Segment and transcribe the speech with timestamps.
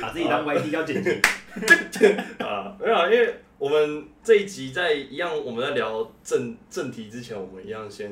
[0.00, 1.10] 把自己当 YT 要剪辑。
[2.42, 8.10] 啊，没有啊，因为我们这一集在一样，我们在聊正正题之前，我们一样先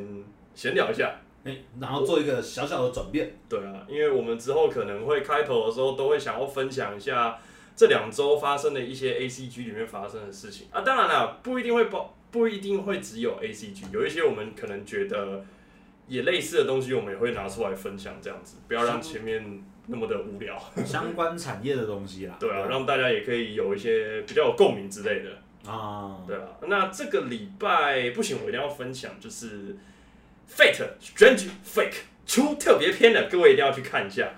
[0.54, 1.14] 闲聊一下。
[1.42, 3.34] 哎，然后做一个小小的转变。
[3.48, 7.38] 对啊，因为我们之后可能会开头的时候都会想要分享一下
[7.74, 10.82] 这两周发生的一些 A C G 里面发生的事情啊。
[10.82, 15.42] 当然了，不一定会包，不一定会只有 A C G，有一些我们可能觉得
[16.06, 20.56] 也类似的东西，我们也会拿出来分享，这样子不要让前面那么的无聊。
[20.86, 22.36] 相关产业的东西啦。
[22.40, 25.70] 对啊，让大家也可以有一些比较有共鸣之类的。
[25.70, 29.74] 啊，对啊，那这个礼拜不行，我一定要分享，就是
[30.56, 31.90] 《Fate Strange Fake》
[32.24, 34.30] 出特别篇的，各位一定要去看一下。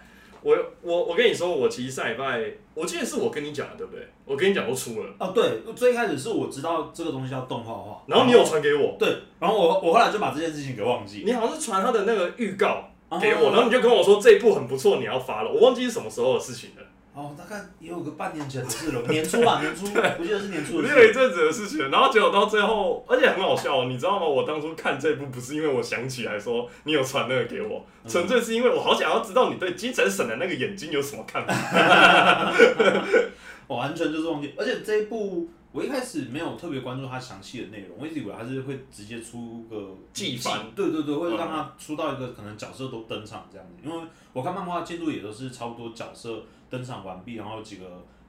[0.43, 2.43] 我我我跟你说，我其实上礼拜，
[2.75, 4.05] 我记得是我跟你讲的，对不对？
[4.25, 11.23] 我跟你讲都出了，哦，对，最一开始是我知道这个东西叫动画化，然后你有传给我，对，然后我我后来就把这件事情给忘记。
[11.25, 15.51] 你好像是传他的那个预告给我，哦然后你就跟我说这一部很不错，你要发了。
[15.51, 16.83] 我忘记是什么时候的事情了，
[17.15, 20.95] 哦，大概也有个半年前的事了，年初吧， 年初，我记得是年初我的事。
[20.95, 24.27] 记得一阵子的事情，然后结果到最后，而且很好笑哦，你知道吗？
[24.27, 32.53] 我当初看这部不是因为我想起来说你有传那个给我，嗯纯粹是因为我好想要知道你对金城省的那个眼睛有什么看法。
[33.67, 47.85] 我 完全就是忘记，而且这一部我一开始没有特别关注它详细的内容，我一直以为它是会直接出个季番对对对，会让它出到一个可能角色都登场这样子，因为我看漫画进度也都是差不多角色登场完毕，然后有几个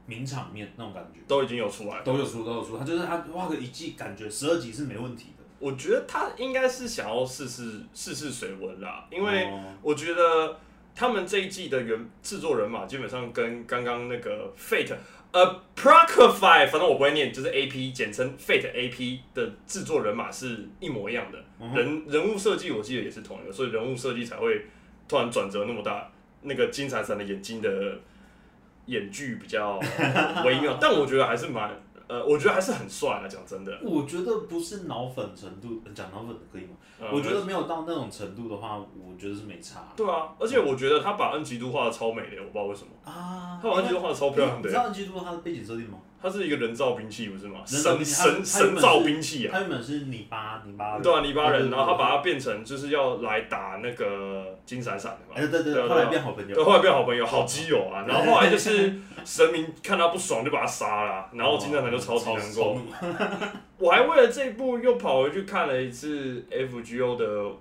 [0.05, 1.19] 名场面那种感觉。
[1.27, 5.43] 都已经有出来，都有出，都有出，它就是它画个一季，感觉十二集是没问题的。
[5.59, 10.57] 我觉得他应该是想要试试试试水温啦，因为哦我觉得
[10.93, 14.93] 他们这一季的原制作人马基本上跟刚刚那个 Fate
[15.33, 24.65] 呃 Procify，反正我不会念，就是 A P 简称 Fate A P 的制作人马是一模一样的，嗯人人物设计我记得也是同一个，所以人物设计才会
[25.07, 26.09] 突然转折那么大，
[26.43, 27.99] 那个金闪闪的眼睛的
[28.85, 29.79] 眼距比较
[30.45, 31.69] 微妙，但我觉得还是蛮
[32.07, 36.75] 呃，我觉得还是很帅啊，讲真的，我觉得不是脑粉程度，讲脑粉可以吗？
[37.03, 42.89] 呃我觉得没有到那种程度的话，我觉得是没差对啊，而且我觉得他把恩吉都画的超美的，我不知道为什么。
[43.03, 43.59] 啊。
[43.61, 45.97] 他把恩吉都画的超漂亮的，你知道恩吉都他的背景设定吗？
[46.21, 47.59] 他是一个人造兵器，不是吗？
[47.65, 49.51] 神神神造兵器啊！
[49.51, 55.33] 它原本是泥巴泥巴人，对啊，泥巴人，然后他把它变成就是要来打那个金闪闪的嘛。
[55.35, 56.63] 哎对对对，后来变好朋友对，友。
[56.63, 58.05] 后来变好朋友，好基友啊。
[58.07, 62.77] 然后后来就是神明看他不爽就把他杀了，然后金闪闪就超超难过。
[63.77, 67.51] 我还为了这一部又跑回去看了一次 FGO 的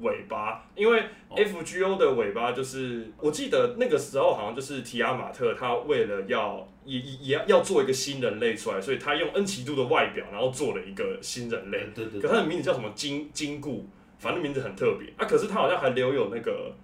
[0.00, 11.88] 尾巴，因为哦 FGO 的尾巴就是我记得那个时候好像就是提亚马特他为了要也也也要要做一个新人类出来，所以他用恩奇度的外表，然后做了一个新人类。
[11.94, 13.86] 对对对，可他的名字叫什么金金固，
[14.18, 15.26] 反正名字很特别啊。
[15.26, 16.74] 可是他好像还留有那个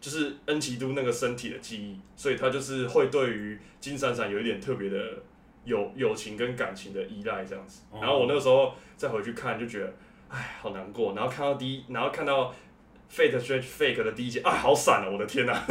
[0.00, 4.98] 就是恩奇都那个身体的记忆，所以他就是会对于金闪闪有一点特别的
[5.64, 7.82] 友友情跟感情的依赖这样子。
[7.90, 9.92] 哦然后我那个时候再回去看，就觉得
[10.28, 11.14] 哎好难过。
[11.14, 12.54] 然后看到第一，然后看到
[13.10, 15.10] Fate Stretch Fake 的第一集，啊好闪哦！
[15.12, 15.52] 我的天哪、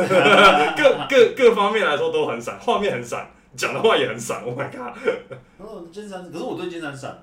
[0.78, 4.42] 各各各方面来说都很闪，画面很闪，讲的话也很闪。
[4.44, 4.96] Oh my god，
[5.58, 7.20] 然后金闪，可是我对金闪闪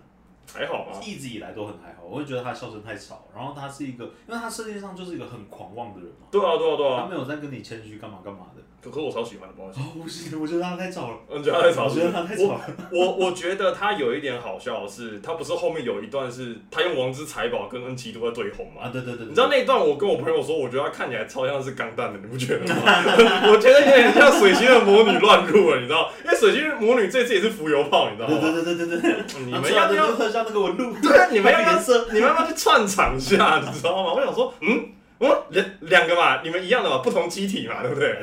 [0.52, 1.00] 还好吧？
[1.04, 8.62] 一直以来都很还好，我会觉得他笑声太吵，然后他是一个，因为他世界上就是一个很狂妄的人嘛，对啊对啊对啊，他没有在跟你谦虚干嘛干嘛的。
[8.82, 9.78] 可可是我超喜欢的，不好意思。
[9.80, 12.60] 哦，不行，我觉得他太吵了，嗯，觉得他太吵我觉得他太吵了。
[12.90, 18.84] 我我觉得他有一点好笑的是，他不是后面有一段是他用王之财宝跟恩奇都在对红吗？
[18.84, 22.80] 啊，对对对，你知道那一段，我跟我朋友说，我觉得他看起来超像是钢弹的，你不觉得吗？
[23.52, 26.10] 我觉得有点像水星的魔女乱入了，你知道？
[26.24, 28.38] 因为水星魔女这次也是浮游炮，你知道吗？
[28.40, 30.10] 对对对对对对，你们要不要
[30.44, 31.00] 出来的那个？
[31.00, 31.80] 特效那个纹路，对啊，你们要颜？
[31.80, 33.60] 色，你们要不要去串场一下？
[33.64, 34.12] 你知道吗？
[34.14, 38.12] 我想说，嗯，嗯，两两个嘛，你们一样的嘛，不同机体嘛，对不对？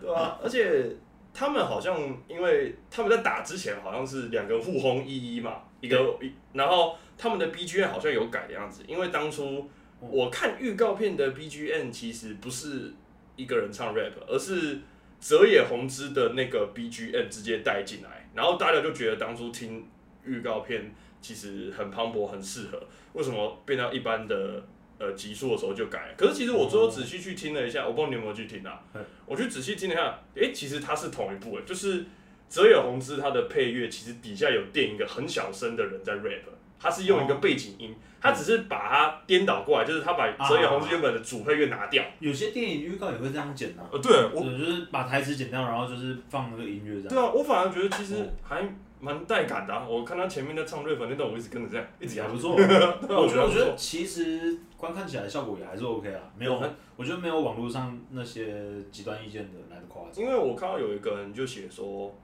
[0.00, 0.84] 对啊，而且
[1.34, 1.96] 他们好像，
[2.28, 9.68] 因为他们在打之前好像是两个互轰一一嘛，一个，一然后他们的 BGM 好像有改的样子，因为当初
[10.00, 12.92] 我看预告片的 BGM 其实不是
[13.36, 14.80] 一个人唱 rap，而是
[15.20, 19.86] 泽野弘之的那个 BGM 直接带进来，然后大家就觉得当初听
[20.24, 20.92] 预告片
[21.22, 22.78] 其实很磅礴，很适合，
[23.14, 24.62] 为什么变到一般的？
[24.98, 28.80] 呃，集数的时候就改，可是其实我最后仔细去听了一下，我不知道你有没有去听啊？
[28.94, 32.04] 嗯我去仔细听了一下，诶，其实它是同一部诶，就是
[32.48, 36.42] 泽野弘之他的配乐其实底下有垫一个很小声的人在 rap，
[36.78, 42.04] 他是用一个背景音，他只是把它颠倒过来，就是他把泽野弘之原本的主配乐拿掉。
[42.20, 47.08] 有些电影预告也会这样剪啊，呃，对我，对，就是把台词剪掉，然后就是放那个音乐这样。
[47.08, 48.62] 对啊，我反而觉得其实还
[49.02, 49.84] 蛮带感的、啊。
[49.86, 52.56] 我看他前面在唱 rap 那段，我一直跟着这样，一直也还不错。
[52.56, 52.56] 啊
[53.10, 58.54] 我觉得，我觉得其实观看起来效果也还是 OK 啊，没有我还，我觉得没有网络上那些
[58.90, 60.24] 极端意见的来的夸张。
[60.24, 62.14] 因为我看到有一个人就写说。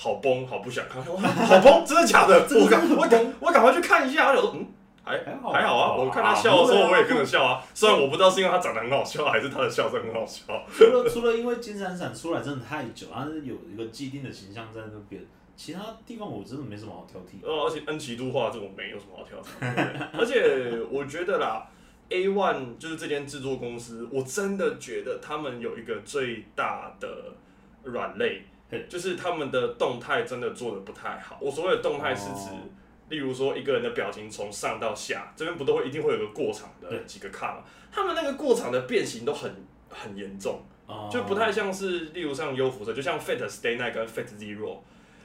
[0.00, 2.34] 好崩，好不想看，好崩， 真的假的？
[2.54, 4.28] 我赶我赶我赶快去看一下。
[4.30, 4.64] 我想说，嗯，
[5.02, 5.96] 还还好还好啊。
[5.96, 7.60] 我看他笑的时候，我也跟着笑啊。
[7.74, 10.44] 虽然我不知道是因为他长得很好笑，还是他的笑声很好笑。
[10.70, 15.20] 除了除了因为金闪闪出来真的太久，他是有一个既定的形象在那边，
[15.58, 17.44] 其他地方我真的没什么好挑剔。
[17.44, 20.08] 呃，而且恩奇都画这种没有什么好挑剔的。
[20.16, 21.68] 而且我觉得啦
[22.10, 27.34] ，A One 就是这间制作公司，我真的觉得他们有一个最大的
[27.82, 28.44] 软肋，
[28.88, 31.36] 就是他们的动态真的做的不太好。
[31.42, 32.62] 我所谓的动态是指，哦
[33.08, 37.64] 例如说一个人的表情从上到下，这边不都会一定会有个过场的几个卡嘛？
[37.90, 39.50] 他们那个过场的变形都很
[39.88, 40.60] 很严重。
[40.86, 44.78] 哦就不太像是，例如像优辐射，就像 Fate Stay Night 跟 Fate Zero，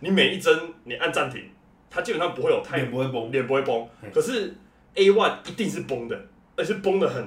[0.03, 0.53] 你每一帧
[0.83, 1.41] 你按暂停，
[1.89, 3.31] 它基本上不会有太脸不会崩。
[3.31, 4.53] 脸不会崩，可是
[4.95, 6.27] A One 一定是崩的，
[6.57, 7.25] 而且崩的很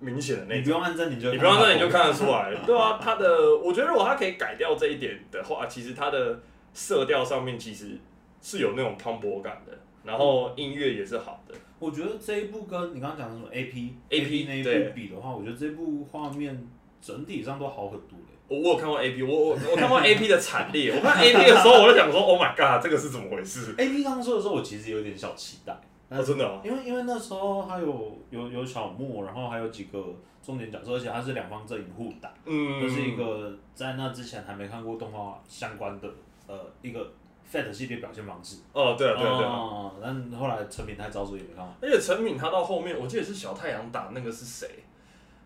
[0.00, 0.58] 明显的那种。
[0.58, 6.40] 你不用按暂停就你不用按暂停就看得出来，对啊，它的我觉得如果它可以改掉这一点的话，其实它的
[6.72, 7.96] 色调上面其实
[8.42, 11.54] 是有那种磅礴感的，然后音乐也是好的。
[11.78, 16.66] 我觉得这一部跟你刚刚讲的什么 A P AP 那一对部比的话，我觉得这部画面
[17.00, 18.34] 整体上都好很多嘞。
[18.48, 25.72] 我我有看过 A P，我我我看过 A P 的惨烈，我看 A P 的时候我就想说，Oh my god，这个是怎么回事？A P 刚说的时候，我其实有点小期待，
[26.08, 30.02] 哦，真的哦，因为因为那时候他有有有小莫，然后还有几个
[30.42, 36.08] 重点角色，而且他是两方阵营互打，嗯，这是一个在那之前还没看过动画相关的
[36.46, 37.12] 呃一个
[37.52, 38.56] Fat 系列表现方式。
[38.72, 39.52] 哦，对啊，对啊，对啊。
[39.52, 41.74] 哦，但后来成品太招，所以也没看完。
[41.82, 44.66] 而且陈敏他到后面，我记得是小太阳打那个是谁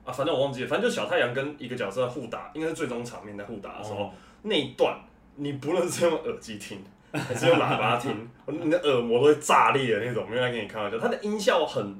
[0.04, 0.12] 啊？
[0.12, 4.10] 反正我忘记了，反正就小太阳跟一个角色互打，应该是最终场面在互打的时候，哦
[4.42, 4.96] 那一段
[5.36, 6.82] 你不论是用耳机听
[7.12, 10.98] 还是用喇叭听， 你的耳膜都会炸裂的那种，没有在跟你开玩笑。
[10.98, 11.94] 它的音效很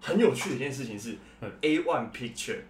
[0.00, 2.60] 很有趣的一件事情是嗯，A One Picture。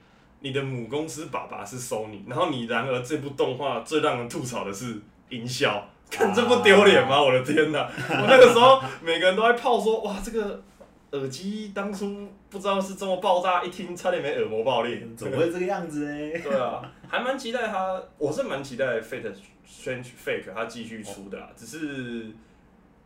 [0.40, 7.20] 你的母公司爸爸是 Sony，然后你然而这部动画最让人吐槽的是音效，看这不丢脸吗？
[7.20, 7.80] 我的天哪！
[8.10, 10.62] 我那个时候每个人都在泡说，哇，这个
[11.12, 15.00] 耳机当初不知道是这么爆炸，一听差点没耳膜爆裂。
[15.16, 16.30] 怎么会这个样子呢？
[16.42, 19.32] 对啊，还蛮期待他，我是蛮期待 Fate
[19.66, 22.26] Strange Fake 他继续出的啦，只是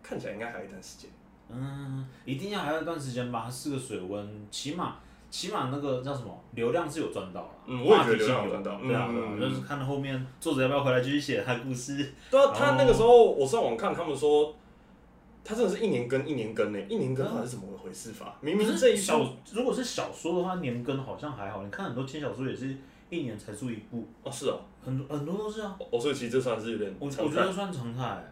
[0.02, 1.10] 看起来应该还有一段时间。
[1.52, 4.96] 嗯，一定要还有一段时间吧，它是个水温，起码
[5.30, 7.48] 起码那个叫什么流量是有赚到了。
[7.66, 12.12] 嗯我也觉得流量有赚到对啊，嗯对啊，就是看后面作者要不要回来继续写他的故事。
[12.30, 14.54] 对啊，他哦那个时候我上网看，他们说
[15.44, 18.36] 他真的是一年更一年更呢，一年更还是什么回事法？
[18.40, 21.62] 明明这一小，如果是小说的话，年更好像还好。
[21.62, 22.76] 你看很多轻小说也是
[23.08, 25.76] 一年才出一部，哦是哦，很多很多都是啊。
[25.90, 28.24] 哦所以其实这算是有点我我觉得算常态，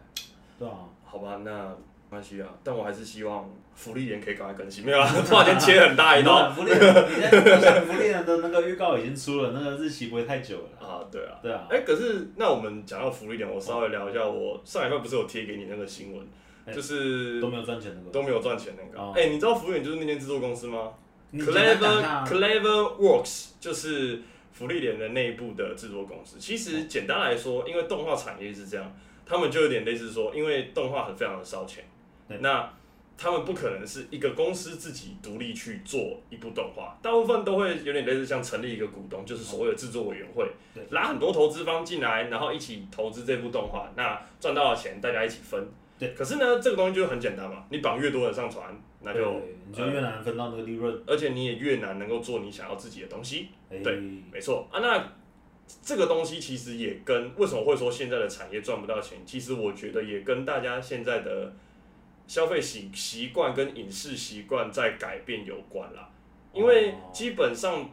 [0.57, 0.73] 对啊。
[1.03, 1.67] 好吧，那
[2.11, 4.85] 没关系啊，但我还是希望福利连可以赶快更新。
[4.85, 10.87] 没有啊，突然间切很大一刀 福利人，你福利人的那个预告已经出了，那个日期不会太久了。
[10.87, 11.39] 啊，对啊。
[11.41, 16.27] 对啊，哎、可是那我们讲到福利点，我稍微聊一下，我上礼拜不是有贴给你那个新闻，哎
[16.73, 18.11] 就是都没有赚钱那个。
[18.11, 18.99] 都没有赚钱那个。
[18.99, 20.93] 哦哎、你知道福利点就是那间制作公司吗
[21.33, 24.21] ？Clever Clever Works 就是
[24.51, 26.37] 福利点的内部的制作公司。
[26.39, 28.91] 其实简单来说，因为动画产业是这样，
[29.25, 31.83] 他们就有点类似说，因为动画很非常的烧钱，
[32.39, 32.73] 那
[33.15, 40.49] 他们不可能是一个公司自己独立去做一部动画，大部分都会有点类似像成立一个股东，就是所谓的制作委员会，
[40.91, 45.67] 拉很多投资方进来，然后一起投资这部动画，那赚到的钱大家一起分。
[45.99, 51.03] 对，可是呢，这个东西就很简单嘛，你绑越多人上船，那就你就越难分到那个利润。
[51.05, 53.49] 而且你也越难能够做你想要自己的东西。
[53.69, 53.99] 哎对
[54.31, 55.11] 没错啊，那
[55.83, 61.53] 这个东西其实也跟为什么会说现在的产业赚不到钱，其实我觉得也跟大家现在的
[62.27, 66.09] 消费习习惯跟影视习惯在改变有关啦。
[66.53, 67.87] 因为哦基本上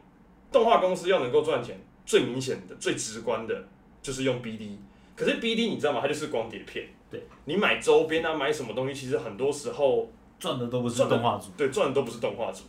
[0.52, 3.64] 动画公司要能够赚钱，最明显的、最直观的
[4.00, 4.76] 就是用 BD。
[5.16, 5.98] 可是 BD 你知道吗？
[6.00, 6.86] 它就是光碟片。
[7.10, 11.50] 对，你买周边啊，买什么东西，其实很多时候赚的都不是动画组。
[11.56, 12.64] 对，赚的都不是动画组，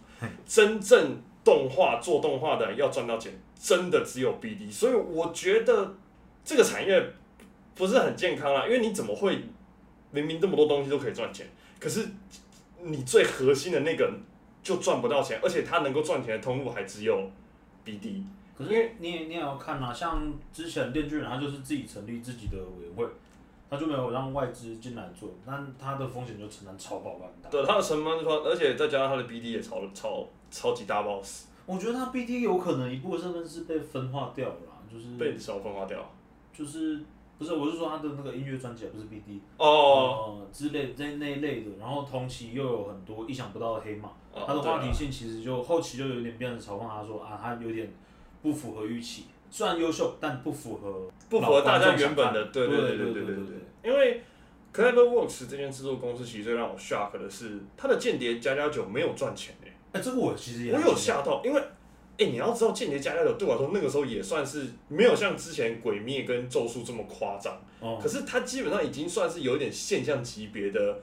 [0.46, 4.72] 真正动画做动画的要赚到钱，真的只有 BD。
[4.72, 5.96] 所以我觉得
[6.46, 7.14] 这个产业
[7.76, 9.44] 不是很健康啊，因为你怎么会
[10.12, 11.48] 明明这么多东西都可以赚钱，
[11.80, 12.08] 可是
[12.82, 14.12] 你最核心的那个
[14.62, 17.30] 就赚不到钱，而且他能够赚钱的通路还只有
[17.86, 18.24] BD。
[18.58, 23.06] 可是你也你也要看啊，像之前电锯人他就是自己成立自己的委员会，
[23.70, 27.50] 他就没有让外资进来做，那他的风险就承担超爆干大。
[27.50, 36.00] 对，他的成本说，而且再加上他的 BD 也超超超级大 boss，我觉得他 BD 有可能一部分身份是被分化掉了啦，就是被小分化掉。
[36.54, 37.00] 就是
[37.38, 47.94] 不是，我是说他的那个音乐专辑，不是 BD 哦，呃之类那那一类的，然后同期又有很多意想不到的黑马，哦他的话题性其实就后期就有点变成嘲讽他说啊，他有点
[48.42, 53.56] 不符合预期，虽然优秀，但不符合不符合大家原本的，对对对对对对对。
[53.84, 54.22] 因为
[54.74, 59.72] clever works 这间制作公司其实最让我 shock 的是，他的间谍加加九没有赚钱诶。
[59.94, 61.62] 哎，这个我其实也，我有吓到，因为，
[62.18, 67.98] 哎，你要知道间谍加加九对我来说那个时候也算是没有像之前鬼灭跟咒术这么夸张，哦。
[68.02, 71.00] 可是它基本上已经算是有一点现象级别的，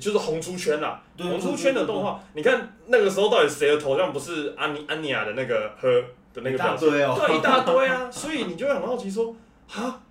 [0.00, 1.00] 就是红出圈了。
[1.18, 5.88] 红出圈的动画，你看那个时候到底谁的头像不是安妮安妮亚的那个呵
[6.32, 6.88] 的那个表情？
[6.90, 9.36] 对，一大堆啊，所以你就会很好奇说。
[9.70, 10.02] 啊，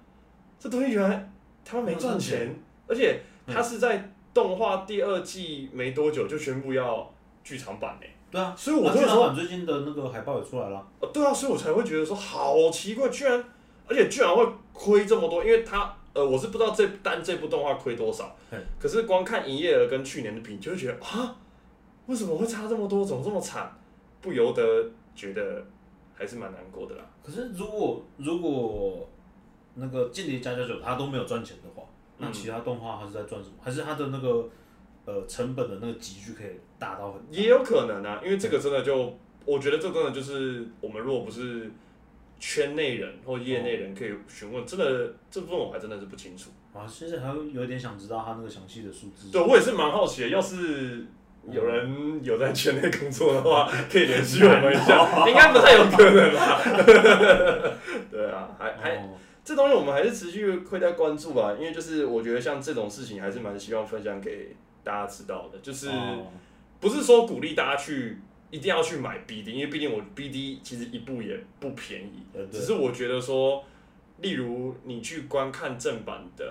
[0.60, 1.31] 这东西原来
[1.63, 2.53] 他们没赚钱，
[2.88, 7.12] 而且他是在动画第二季没多久就宣布要
[7.43, 13.43] 剧场版呢、对啊，所以我就说，版最近的那个海报也出来了，呃对啊，所以我才会觉得说好奇怪，居然，
[13.88, 21.36] 而且居然会亏这么多，因为他呃，我是不知道这单这部动画亏多少嘿，可是光看营业额跟去年的比，就会觉得啊，
[22.05, 23.05] 为什么会差这么多？
[23.05, 23.72] 怎么这么惨？
[24.22, 24.63] 不由得
[25.15, 25.65] 觉得
[26.13, 27.03] 还是蛮难过的啦。
[27.24, 29.10] 可是如果如果
[29.75, 31.84] 那个《间谍加加九》它都没有赚钱的话，
[32.18, 33.56] 那嗯其他动画它是在赚什么？
[33.62, 34.50] 还是它的那个
[35.06, 41.72] 呃成本的那个集聚可以大到很也有可能啊，因为这个真的就，我觉得这真的就是我们如果不是
[42.40, 46.50] 圈内人或业内人可以询问，真的这部分我还真的是不清楚。
[46.74, 46.86] 啊？
[46.88, 49.30] 其实还有有点想知道它那个详细的数字。
[49.32, 51.06] 对我也是蛮好奇的，要是
[51.50, 56.62] 有人有在圈内工作的话， 可以联系我们一下， 应该不太有可能吧？
[58.10, 59.10] 对啊，还还哦，
[59.44, 65.90] 这东西我们还是持续会在关注吧，因为就是我觉得像这种事情还是蛮希望分享给大家知道的，就是。
[65.90, 66.26] 哦
[66.82, 68.18] 不是说鼓励大家去
[68.50, 73.64] 一定要去买 BD，因为毕竟我 BD 其实一部也不便宜，只是我觉得说，
[74.18, 76.44] 例如你去观看正版的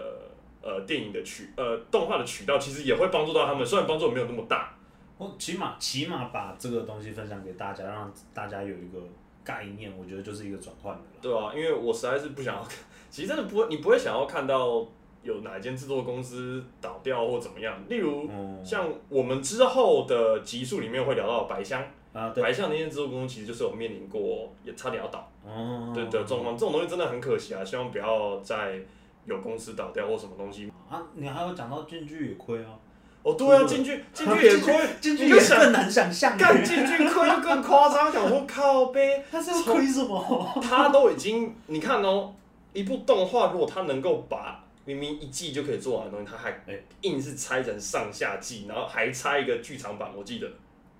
[0.62, 4.72] 呃电影的渠呃动画的渠道，其实也会帮助到他们，虽然帮助没有那么大，
[5.18, 9.00] 我起码起码把这个东西分享给大家，让大家有一个
[9.44, 11.18] 概念，我觉得就是一个转换的了。
[11.20, 12.72] 对啊，因为我实在是不想要看，
[13.10, 14.86] 其实真的不会，你不会想要看到
[15.22, 18.26] 有哪一间制作公司倒掉或怎么样，例如。
[18.30, 21.82] 嗯，像我们之后的集数里面会聊到白箱，
[22.12, 25.30] 啊对，白香那间制作公司其实就是有面临过，也差点要倒。
[25.44, 27.64] 哦，对的状况，这种东西真的很可惜啊！
[27.64, 28.78] 希望不要再
[29.24, 30.70] 有公司倒掉或什么东西。
[30.88, 32.78] 啊，你还有讲到进剧也亏啊，
[33.22, 40.60] 哦，对啊， 进去进去也亏，进剧你就想也更难想象，干进去亏就更夸张，想说靠呗， 他是要亏什么？
[40.62, 42.32] 他都已经你看哦，
[42.72, 50.50] 一部动画如果他能够把明明一季就可以做完的东西，他还哎硬是拆成上下季，然后还拆一个剧场版，我记得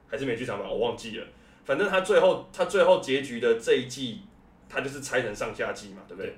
[0.09, 1.27] 还是没剧场版，我忘记了。
[1.65, 4.21] 反正他最后他最后结局的这一季，
[4.69, 6.35] 他就是拆成上下季嘛，对不对？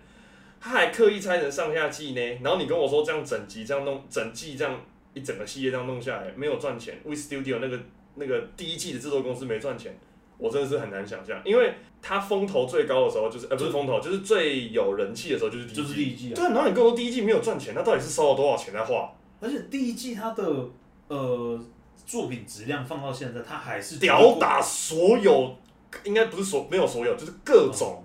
[0.60, 4.80] 他还刻意拆成上下季呢，然后你跟我说这样整集这样弄，整季这样
[5.14, 7.80] 一整个系列这样弄下来没有赚钱，We Studio 那个
[8.14, 9.98] 那个第一季的制作公司没赚钱，
[10.38, 15.82] 我真的是很难想象，因为它风头最高的时候就是呃不是风头，就是最有人气的时候就是第一季。
[15.82, 19.12] 就是第一季啊，对，然后你跟我说第一季没有赚钱，那到底是收了多少钱在画？
[19.40, 20.68] 而且第一季它的
[21.08, 21.60] 呃
[22.06, 25.56] 作品质量放到现在，它还是吊打所有，
[26.04, 28.02] 应该不是所没有所有，就是各种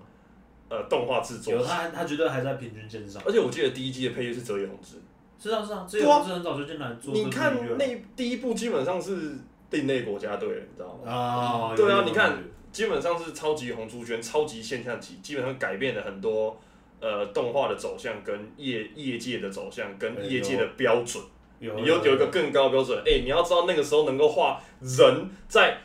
[0.69, 1.63] 呃动画制作有。
[1.63, 3.21] 他他绝对还在平均线上。
[3.25, 4.95] 而且我记得第一季的配乐是泽野弘之，
[5.39, 6.19] 是啊是啊，这对啊。
[6.19, 9.37] 个是很早就进来做你看那第一步基本上是
[9.69, 11.11] 另类国家队，你知道吗？
[11.11, 12.37] 啊，对啊你看
[12.71, 16.57] 基本上是超级红出圈、超级现象级，基本上改变了很多
[16.99, 21.23] 呃动画的走向跟业业界的走向跟对业界的标准。
[21.59, 25.75] 有你有有一个更高的标准，哎、你要知道那个时候能够画人在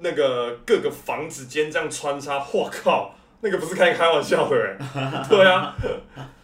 [0.00, 4.76] 那个各个房子间这样穿插，我靠，那个不是开开玩笑的哎，
[5.30, 5.74] 对啊，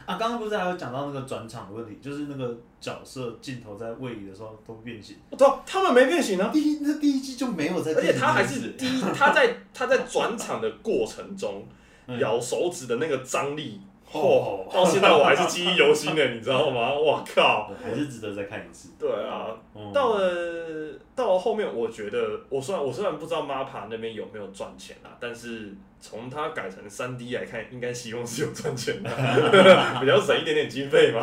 [0.07, 5.17] 啊，刚刚不是还有讲到那个转场的问题，就是那个角色镜头在位移的时候都变形。
[5.37, 11.67] 对啊，他们没变形啊，第一那第一季就没有在而且他还是第一，他在 他在转场的过程中，
[12.07, 13.81] 嗯咬手指的那个张力，
[14.21, 16.92] 哦，到现在我还是记忆犹新的，你知道吗？
[16.94, 18.90] 我靠，还是值得再看一次。
[18.99, 29.11] 对啊，嗯到了到了后面，我觉得我虽然我虽然不知道 MAPA 那边有没有赚钱啊，但是从它改成三 D 来看，应该希望是有赚钱的，
[30.00, 31.21] 比较省一点点经费嘛。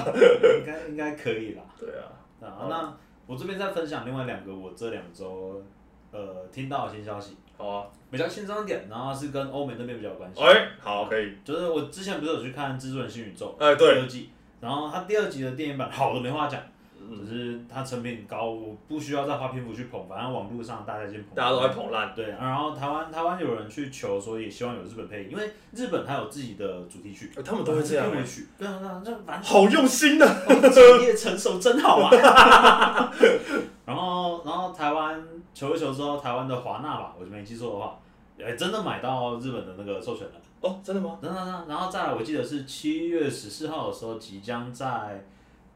[0.60, 1.64] 应该应该可以啦。
[1.80, 5.64] 对啊，啊，那我这边再分享另外两个我这两周
[6.12, 10.42] 呃听到的新消息，好啊，比较轻松一点，然后是跟欧美那边比较有关系。
[10.42, 16.71] 哎、好，可以，就是我之前不是有去看《蜘蛛人新宇宙》哎、第对，二季，然后它第二集的电影版好的没话讲，嗯
[17.16, 22.14] 只是它成品高，我不需要再花篇幅去捧，反正网络上大家已经捧，大家都在捧烂。
[22.16, 32.12] 对，然后台湾台湾有人去求说也希望有日本配音，因为日本它有自己的主题曲，呃他们都会这样欸片尾曲，对啊对啊，这反正好用心的、产业成熟真好啊。
[33.86, 35.22] 然后然后台湾
[35.54, 38.00] 求一求之后，台湾的华纳吧，我就没记错的话，
[38.42, 40.34] 哎真的买到日本的那个授权了。
[40.62, 41.18] 哦，真的吗？
[41.20, 45.26] 等等等，然后再来，我记得是七月十四号的时候，即将在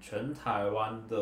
[0.08, 1.18] 全台湾的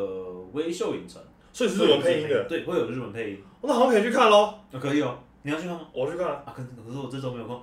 [0.51, 1.21] 微秀影城，
[1.53, 4.53] 所以是日本配音的，对，会有日本配音，哦那好像可以去看喽。
[4.71, 5.17] 那可以哦。
[5.43, 5.81] 你要去看吗？
[5.93, 7.61] 我去看了，啊，可可是我这周没有空。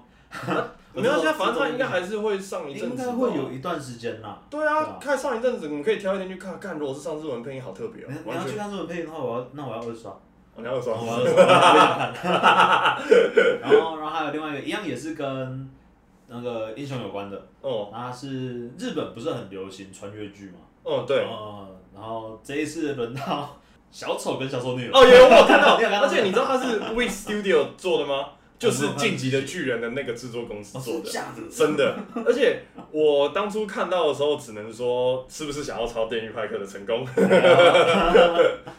[0.95, 3.13] 没关系啊，反正他应该还是会上一阵应子吧。
[3.13, 4.41] 该会有一段时间啦。
[4.49, 6.79] 对对啊啊，看上一阵子，你们可以挑一天去看看。
[6.79, 8.15] 如果是上日文配音，好特别哦你。
[8.15, 10.19] 你完，要去看日文配音的话，我要那我要二刷，
[10.55, 12.33] 我要二刷，我想看。
[13.61, 15.71] 然后然后还有另外一个，一样也是跟
[16.33, 20.59] 那个英雄有关的，哦它是日本不是很流行穿越剧嘛？
[20.85, 23.59] 哦，对，呃，然后这一次轮到
[23.91, 24.99] 小丑跟小丑女了。
[24.99, 28.29] 哦，有我有看到， 你有看到而且你知道他是 We Studio 做的吗？
[28.61, 31.43] 就是《晋级的巨人》的那个制作公司哦，做的，假的。
[31.51, 31.97] 真的。
[32.27, 37.03] 而且我当初看到的时候，只能说是不是想要抄《电锯派克》的成功？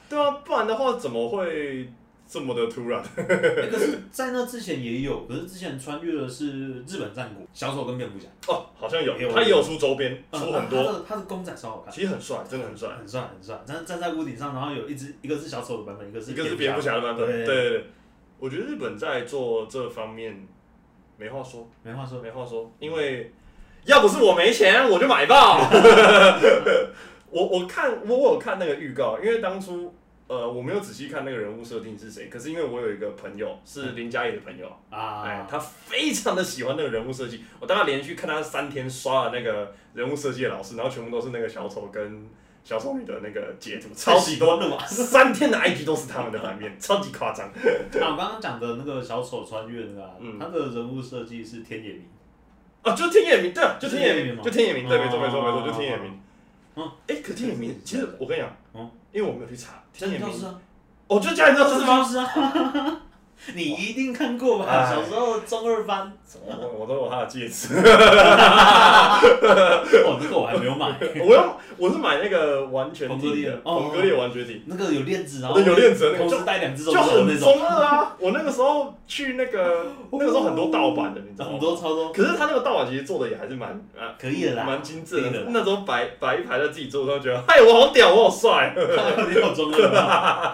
[0.08, 1.92] 对啊，不然的话怎么会
[2.32, 3.04] 这么的突然？
[3.18, 12.88] 欸 可是，在那之前也有，可是之前穿越的是日本战国，小丑跟蝙蝠侠，哦，好像有他也有出周边，嗯出很多，他的他的公仔超好看，其实很帅，真的很帅。
[12.98, 13.62] 很帅很帅。
[13.68, 17.86] 站站在屋顶上，然后有一只，一个是小丑的版本，一个是一个是蝙蝠侠的版本，对对对对。
[18.40, 20.48] 我觉得日本在做这方面
[21.18, 22.22] 没话说，没话说。
[22.22, 23.34] 没话说，因为
[23.84, 25.60] 要不是我没钱，我就买爆。
[27.30, 29.94] 我我看我我有看那个预告，因为当初
[30.32, 42.26] 呃我没有仔细看那个人物设定是谁，可是因为我有一个朋友是林嘉怡的朋友啊，哎啊，，他非常的喜欢那个人物设计，我大概连续看他三天刷了那个人物设计的老师，然后全部都是那个小丑跟
[42.64, 44.86] 小丑女的那个截图，超级多，了吧？
[44.88, 47.52] 三天的 IG 都是他们的版面，超级夸张。
[47.92, 52.04] 那我刚刚讲的那个小丑穿越那个啊，嗯他的人物设计是天野明，
[52.84, 56.18] 啊，就天野明，对啊，就天野明，就天野明，对，没错哦没错没错，就天野明。
[56.78, 60.60] 嗯，哎，可天野明，其实我跟你讲，嗯因为我没有去查天野明教师，啊，
[61.08, 63.02] 哦，就家里教师吗？
[63.56, 64.66] 你一定看过吧？
[64.70, 66.12] 哎小时候中二班，
[66.46, 67.74] 我我都有他的戒指，
[70.06, 78.16] 哦，那个我还没有买， 我要我是买那个完全体的，列哦冯格列完全体，那个有链子，然后有链子的那个同时带两只手就指的那种，很中二啊！
[78.20, 81.52] 我那个时候去那个那个时候很多盗版的，你知道吗？
[81.54, 85.46] 很多超多，可是他那个盗版其实做的也还是蛮啊可以的啦，蛮精致的。
[85.50, 88.74] 那时候摆摆一排在自己桌上，觉得嗨我好屌，我好帅。
[88.78, 90.54] 你有中二吗？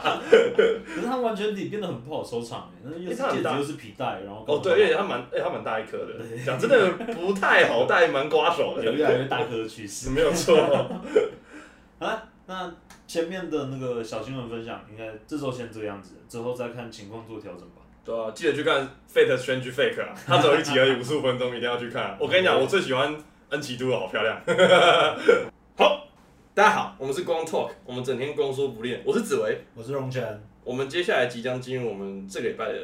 [0.57, 6.13] 可是他完全体变得很不好收藏哎，那又是因为它很大戒指又是皮带，然后哦，对，而且他蛮哎他蛮大一颗的，
[6.45, 10.11] 讲真的不太好戴，蛮刮手的，有越来越大颗的趋势。
[10.11, 10.55] 没有错。
[11.99, 12.71] 啊，那
[13.07, 17.81] 前面的那个小新闻分享，应该这周先这个样子，之后再看情况做调整吧。
[18.05, 18.81] 对啊，记得去看
[19.13, 22.15] 《Fate Strange Fake》啊，它只有一集而已， 五十五分钟，一定要去看。
[22.19, 23.13] 我跟你讲，我最喜欢
[23.49, 24.39] 恩奇都了，好漂亮。
[25.75, 26.07] 好，
[26.53, 29.01] 大家好，我们是光 Talk，我们整天光说不练。
[29.05, 30.23] 我是紫薇，我是荣泉，
[30.67, 32.77] 我们接下来即将进入我们这个礼拜的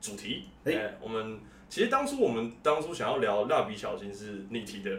[0.00, 0.42] 主题。
[0.64, 4.90] 哎、哎我们其实当初我们当初想要聊蜡笔小新是你提的，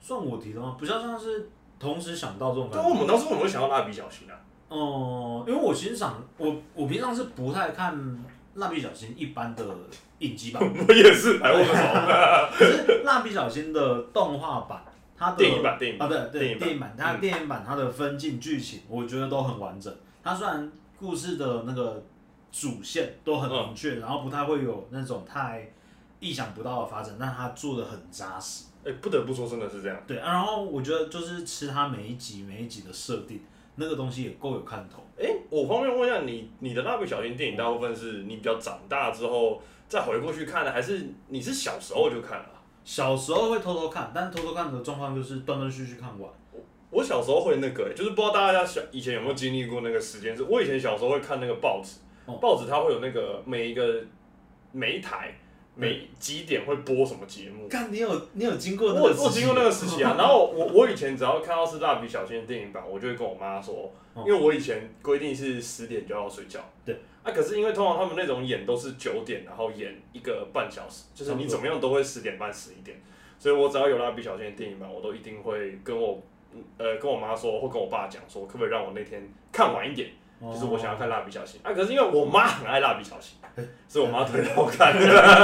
[0.00, 0.76] 算我提的吗？
[0.80, 2.94] 比较像是同时想到这种对啊，我。
[2.94, 4.34] 们当初我们会想到蜡笔小新啊。
[4.68, 9.64] 哦、因为我欣赏我我平常是不太看蜡笔小新一般的
[10.18, 11.38] 影集版， 我也是。
[11.38, 14.82] 可是蜡笔小新的动画版，
[15.16, 19.92] 它的电影版，电影啊，版，对对，电影版它嗯电影版它的分镜剧情，我觉得都很完整。
[20.22, 22.02] 它虽然故事的那个
[22.52, 25.66] 主线都很明确，然后不太会有那种太
[26.20, 28.66] 意想不到的发展，但它做的很扎实。
[28.84, 29.98] 哎、不得不说，真的是这样。
[30.06, 33.40] 对，啊、然后我觉得就是吃它每一集每一集的设定，
[33.76, 35.02] 那个东西也够有看头。
[35.18, 46.30] 哎、我方便问一下，你你的蜡笔小新电影大部分是你比较长大之后再回过去看的，还是你是小时候就看了啊、小时候会偷偷看，但偷偷看的状况就是断断续续看完。
[46.90, 54.02] 我小时候会那个、欸，就是不知道大家小以前有没有经历过那个时间，是我以前小时候会看那个报纸，哦报纸它会有那个每一个
[54.72, 55.34] 每一台
[55.74, 57.68] 每几点会播什么节目。
[57.68, 66.60] 看你有你有经过那我我经过那个时期啊， 然后我我以前只要看到是蜡笔小新的电影版，我就会跟我妈说，哦因为我以前规定是十点就要睡觉。
[66.84, 66.96] 对。
[67.22, 72.98] 啊，可是因为通常他们那种演都是九点，然后演一个半小时，就是你怎么样都会十点半十一点，
[73.38, 76.18] 所以我只要有蜡笔小新的电影版，我都一定会跟我
[76.78, 80.10] 呃跟我妈说，或跟我爸讲说，可不可以让我那天看晚一点，
[80.40, 81.72] 就是我想要看蜡笔小新啊。
[81.72, 84.92] 可是因为我妈很爱蜡笔小新，哎所以我妈推让我看。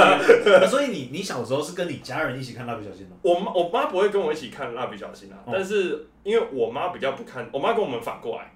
[0.67, 3.15] 所以你你小时候是跟你家人一起看蜡笔小新的？
[3.21, 8.51] 我妈我妈不会跟我一起看蜡笔小新啊，哦但是因为我妈比较不看，我妈跟我们反过来，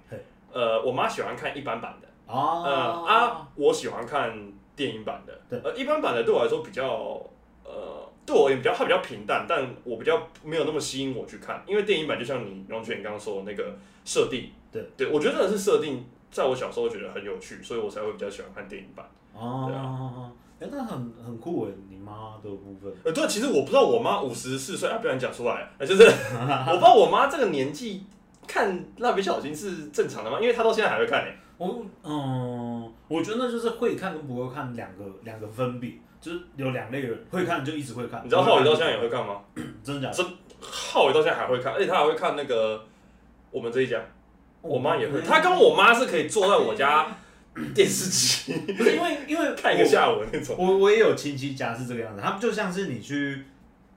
[0.52, 2.72] 呃，我妈喜欢看一般版的，哦呃
[3.06, 4.32] 啊，我喜欢看
[4.74, 7.22] 电影版的，对呃，一般版的对我来说比较，
[7.64, 19.04] 呃，对我也比较它比较平淡，但我比较没有那么吸引我去看，因为电影版就像你荣泉刚刚说的那个设定，对，对我觉得真的是设定，在我小时候觉得很有趣，所以我才会比较喜欢看电影版。
[19.34, 20.30] 对哦，
[20.60, 22.92] 哎，那很很酷哎，你妈的部分。
[23.04, 26.02] 呃，对，其实我不知道我妈五十四岁啊，不然讲出来，呃就是
[26.38, 28.04] 我不知道我妈这个年纪
[28.46, 30.38] 看蜡笔小新是正常的吗？
[30.40, 38.22] 因为她到现在还会看诶、我嗯，我觉得就是会看跟不会看两个两个分别，就是有两类人，会看就一直会看。
[38.24, 39.40] 你知道浩宇到现在也会看吗？
[39.82, 40.30] 真的假的？
[40.60, 42.80] 浩宇到现在还会看，而且他还会看那个
[43.50, 44.00] 我们这一家，
[44.62, 45.20] 我妈也会。
[45.20, 47.06] 他跟我妈是可以坐在我家
[47.74, 50.54] 电视机 不是因为因为 看一个下午的那种。
[50.56, 53.44] 我我也有亲戚家是这个样子，他们就像是你去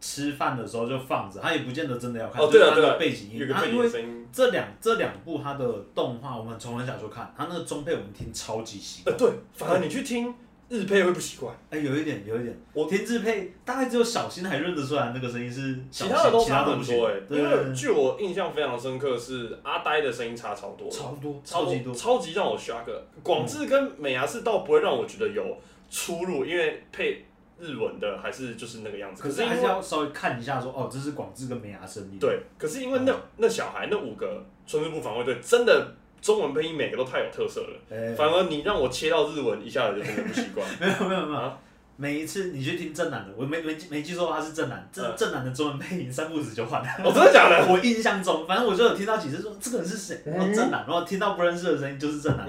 [0.02, 2.42] 吃饭的时候就放着，他也不见得真的要看。
[2.42, 3.48] 哦对啊就是它的对啊背景音。
[3.54, 3.88] 他因为
[4.34, 9.18] 这两这两部他的动画，我们从很小就看，他那个中配我们听超级习呃，惯。
[9.18, 10.34] 对，反而你去听
[10.68, 17.14] 日配会不习惯，哎、有一点有一点，我听日配大概只有小新还认得出来那个声音是小新，其他的都差很多哎。
[17.30, 21.94] 因为据我印象非常深刻是阿呆的声音差超多，超多超超级多。
[21.94, 22.86] 超级让我 shock。
[23.22, 25.58] 广智跟美牙是倒不会让我觉得有
[25.90, 27.26] 出入，因为配
[27.60, 29.22] 日文的还是就是那个样子。
[29.22, 32.18] 可是还是要稍微看一下说，哦，这是广智跟美牙声音。
[32.20, 35.94] 对，可是因为那、嗯那小孩那五个春日部防卫队真的
[36.26, 40.68] 中文配音每个都太有特色了，哎，反而你让我切到日文一下子就真的不习惯。
[40.82, 41.56] 没有没有没有啊，
[41.98, 46.88] 每一次你去听正南的，我没没没记错他是正南，正嗯正南的中文配音三不子就换了。
[47.04, 47.64] 哦，真的假的？
[47.72, 52.48] 我印象中，反正我就有听到几次说这个人是谁，然 后正南，然后听到不认识的声音就是正南。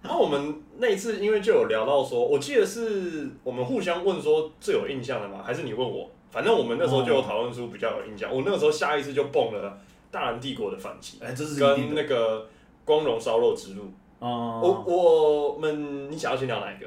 [0.00, 5.42] 然后我们那一次因为就有聊到说，我记得是我们互相问说最有印象的吗？
[5.44, 6.08] 还是你问我？
[6.30, 8.32] 反正我们那时候就有讨论出比较有印象。
[8.32, 9.76] 我那个时候下意识就蹦了
[10.10, 11.94] 大韩帝国的反击，哎，这是跟。
[11.94, 12.46] 那个
[12.84, 13.92] 光荣烧肉之路。
[14.18, 16.86] 哦，我我们你想要先聊哪一个？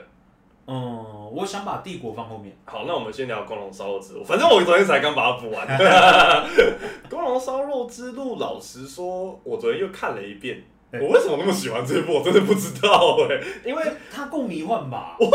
[0.68, 2.56] 嗯，我想把帝国放后面。
[2.66, 4.24] 好，那我们先聊光荣烧肉之路。
[4.24, 5.68] 反正我昨天才刚把它补完。
[7.10, 10.64] 光荣烧肉之路，老实说，我昨天又看了一遍。
[10.92, 12.16] 哎我为什么那么喜欢这部？
[12.16, 15.16] 我真的不知道哎、 因为它够迷幻吧？
[15.20, 15.26] 我，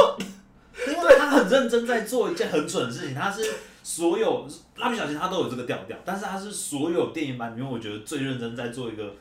[0.87, 3.42] 因为他很认真在做一件很蠢的事情，他是
[3.87, 4.44] 所有
[4.79, 9.14] 蜡笔小新他都有这个调调，但是他是所有电影版里面我觉得最认真在做一个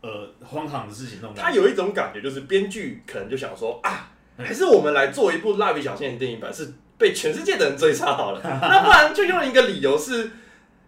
[0.00, 1.42] 呃荒唐的事情那种感觉。
[1.42, 8.40] 他有一种感觉，就是编剧可能就想说啊，嗯还是我们来做一部蜡笔小新的电影版，是被全世界的人追杀好了。
[8.42, 10.28] 那不然就用一个理由是，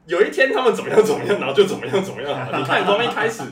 [0.07, 2.59] 有一天他们怎么样怎么样，然后就怎么样怎么样好了。
[2.59, 3.45] 你看，从一开始，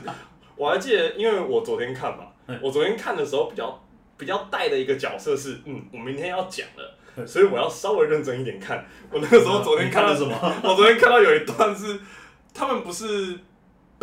[0.57, 3.81] 我还记得，因为我昨天看嘛嗯，我昨天看的时候比较
[4.17, 6.99] 比较带的一个角色是，嗯，我明天要讲了。
[7.15, 8.85] 嗯 所以我要稍微认真一点看。
[9.11, 10.33] 我那个时候昨天看了什么？
[10.63, 11.99] 我昨天看到有一段是
[12.53, 13.39] 他们不是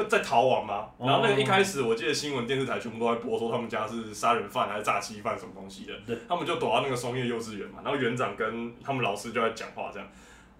[0.09, 0.87] 在逃亡吗？
[0.99, 10.09] 哦然后那个一开始我记得新闻电视台全部都在播说他们家是杀人犯还是诈欺犯什么东西的，他们就躲到那个松叶幼稚园嘛，然后园长跟他们老师就在讲话这样。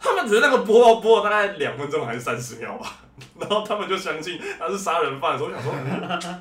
[0.03, 2.97] 他们只是那个播到播了大概两分钟还是三十秒吧，
[3.39, 5.73] 然后他们就相信他是杀人犯的时候，我想说，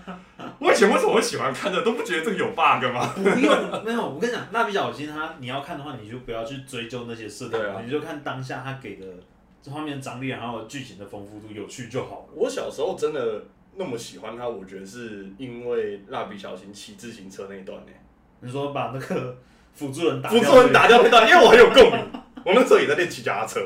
[0.08, 0.20] 嗯
[0.60, 3.14] 我以前为什么会喜欢看的，都不觉得这个有 bug 吗？
[3.16, 4.10] 不用，没有。
[4.10, 9.06] 我跟你讲，蜡笔小新它你要看的话，你就不要去追究那些设定对啊，你就看当下他给的
[9.62, 12.34] 这方面的张力，然后剧情的丰富度有趣就好了。
[12.36, 13.42] 我小时候真的
[13.76, 17.92] 那么喜欢他，我觉得是因为蜡笔小新骑自行车那一段呢、
[18.42, 19.38] 你说把那个
[19.74, 22.06] 辅助人打辅掉，助人打掉那段，因为我很有共鸣。
[22.46, 23.60] 我那时候也在练骑脚踏车，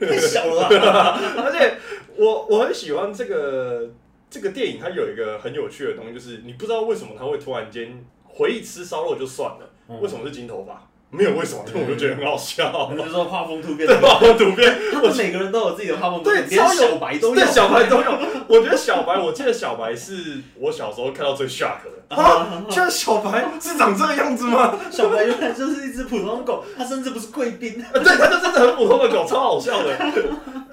[0.00, 1.18] 太小了吧？
[1.42, 1.76] 而且
[2.16, 3.90] 我我很喜欢这个
[4.30, 10.86] 这个电影，它有一个很有趣的东西，就是你不知道为什么他会突然间回忆吃烧肉就算了，嗯为什么是金头发？
[11.12, 12.88] 没有为什么，但 我就觉得很好笑。
[12.92, 17.34] 你就说画风突变对，画风突变，他们每个人都有自己的画风突对，变，连超有小白都有。
[17.34, 18.12] 对，小白都有。
[18.46, 21.90] 我觉得小白，我记得小白是我小时候看到最 shock 的。
[22.14, 24.78] 啊，居然小白是长这个样子吗？
[24.88, 27.84] 小白原来就是一只普通的狗，它甚至不是贵宾。
[27.92, 29.92] 对，它就真的很普通的狗，超好笑的。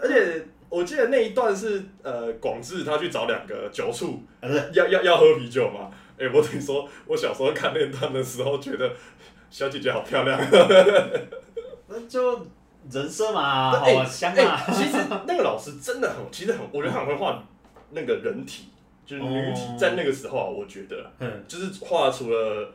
[0.03, 0.45] 而且
[0.77, 4.21] 我记得那一段是呃，广志他去找两个酒醋，
[4.73, 5.89] 要要要喝啤酒嘛。
[6.19, 8.91] 哎、我跟你说，我小时候看那段的时候，觉得
[9.49, 10.39] 小姐姐好漂亮。
[11.89, 12.45] 那就
[12.91, 14.63] 人设嘛，哎好香哎、啊。
[14.71, 17.43] 其实那个老师真的很，其实很，我觉得他很会画
[17.89, 18.65] 那个人体，
[19.03, 22.71] 就是女体，哦在那个时候啊，我觉得嗯，就是画除了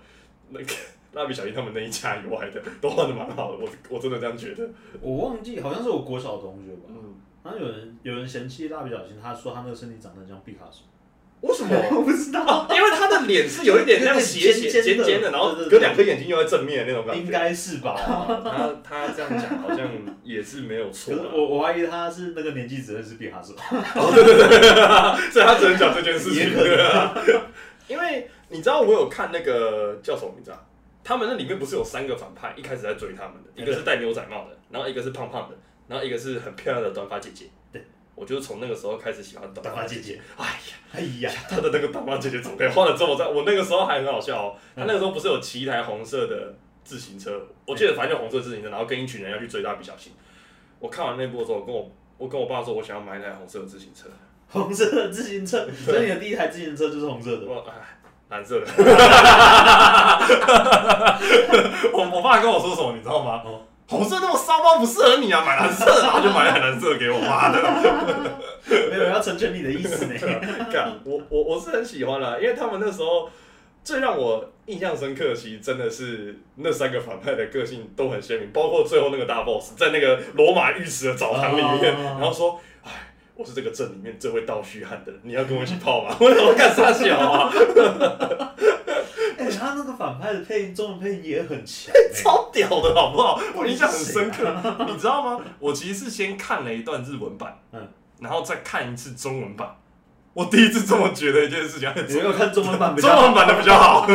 [0.48, 0.66] 那个
[1.12, 3.58] 蜡笔小新他们那一家以外的，都画的蛮好的。
[3.58, 4.68] 我我真的这样觉得。
[5.00, 6.82] 我忘记好像是我国小的同学吧。
[6.88, 10.86] 嗯，然后有人有人嫌弃蜡笔小新，他说他那个身体长得很像毕卡索。
[11.42, 11.74] 为什么？
[11.90, 17.20] 我不知道，因为他的脸是有一点那样斜斜 尖尖的然后对对对跟两颗眼睛又在正面的那种感觉。
[17.20, 17.96] 应该是吧？
[18.44, 19.90] 他他这样讲好像
[20.22, 26.48] 也是没有可错我我怀疑他是那个年纪只认识毕卡索，哦 对对对所以他只能讲这件事情。
[27.88, 30.62] 因为你知道我有看那个叫什么名字啊？
[31.04, 35.56] 他们那里面不是有三个反派，一开始在追他们的，一个是戴牛仔帽的，然后一个是胖胖的，
[35.88, 37.46] 然后一个是很漂亮的短发姐姐。
[37.72, 37.84] 对，
[38.14, 40.20] 我就是从那个时候开始喜欢短短发姐姐。
[40.36, 43.26] 哎呀，哎呀，她的那个短发姐姐怎么可以画的这么赞？
[43.26, 50.12] 我那个时候还很好笑哦，嗯她那个时候不是有骑一台红色的自行车，我记得反正就红色自行车，然后跟一群人要去追蜡笔小新。
[50.78, 54.08] 我看完那部的时候，我跟我我跟我爸说，我想要买一台红色的自行车。
[54.48, 57.46] 红色的自行车，所以你的第一台自行车就是红色的。
[57.46, 57.91] 我哎，
[58.32, 58.66] 蓝色的。
[61.92, 63.42] 我我爸跟我说什么，你知道吗？
[63.44, 67.58] 哦红色那么骚包不适合你啊，买蓝色的，然后就买了蓝色给我妈的。
[68.90, 70.14] 没有要成全你的意思呢。
[70.72, 73.28] 干，我我我是很喜欢啦，因为他们那时候
[73.84, 82.71] 最让我印象深刻，其实真的是那三个反派的个性都很鲜明，包括最后那个大 boss 在那个罗马浴池的澡堂里面，哦然后说，哎，
[83.42, 86.14] 我是这个镇里面最会倒虚汗的人，你要跟我一起泡吗？
[86.20, 87.50] 我怎么干啥小啊？
[89.36, 91.92] 哎，他那个反派的配音，中文配音也很强。
[92.14, 93.40] 超屌的好不好？
[93.56, 94.44] 我印象很深刻，
[94.86, 95.44] 你知道吗？
[95.58, 97.88] 我其实是先看了一段日文版，嗯，
[98.20, 99.74] 然后再看一次中文版。
[100.34, 104.06] 我第一次这么觉得一件事情，你没有看中文版 中文版的比较好，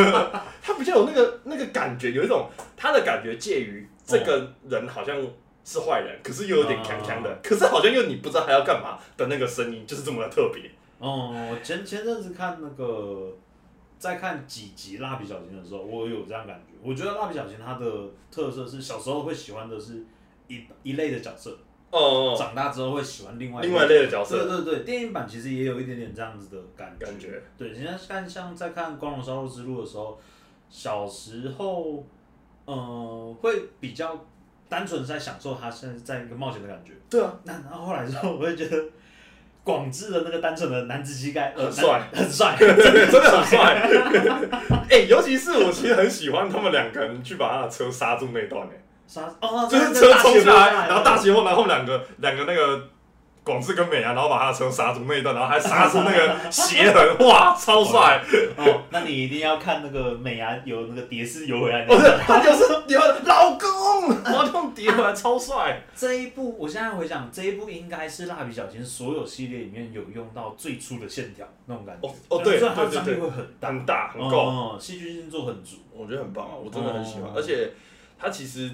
[0.62, 5.14] 他比较有那个那个感觉，有一种他的感觉介于这个人好像
[5.68, 10.70] 是坏人，可是又有点强强的，可是好像又你不知道他要干嘛的那个声音，就是这么的特别。
[10.98, 13.30] 哦，我前前阵子看那个，
[13.98, 16.72] 在看几集蜡笔小新的时候，我有这样感觉。
[16.82, 17.86] 我觉得蜡笔小新它的
[18.30, 20.06] 特色是小时候会喜欢的是
[20.46, 21.54] 一一类的角色，
[21.90, 27.04] 哦、长大之后会喜欢另外另外一类的角对色对对对，电影版其实也有一点点这样子的感觉。
[27.04, 30.18] 感觉，对，现在看像在看《光荣烧肉之路》的时候，
[30.70, 32.04] 小时候，
[32.66, 34.26] 嗯、会比较
[34.68, 36.92] 单纯在享受他现在在一个冒险的感觉。
[37.10, 38.76] 对啊，那然后后来之后，我会觉得
[39.64, 43.88] 广志的那个单纯的男子气概，呃，很帅很帅， 真的很帅。
[44.90, 48.70] 哎、 尤其是我其实很喜欢他们两个人去把他的车刹住那一段、哎。
[49.06, 52.86] 刹哦，就是车冲下来，然后大血斜坡，然后两个两个那个
[53.48, 58.22] 广志跟美啊，然后把他的车刹住那一段，然后还刹出那个鞋痕，哇，超帅！
[58.58, 61.86] 哦，那你一定要看那个美伢有那个蝶式游回来。
[61.86, 65.82] 不是，他就是有老公，然后用叠回来，超帅。
[65.96, 72.06] 这一部，我现在回想，这一部应该是蜡笔小新所有系列里面有用到最粗的线条那种感觉。
[72.06, 75.76] 哦哦，对虽然它的张力对对对，会很大，很大很够，哦，戏剧性做很足。
[75.90, 77.32] 我觉得很棒啊，我真的很喜欢哦。
[77.34, 77.72] 而且
[78.18, 78.70] 他其实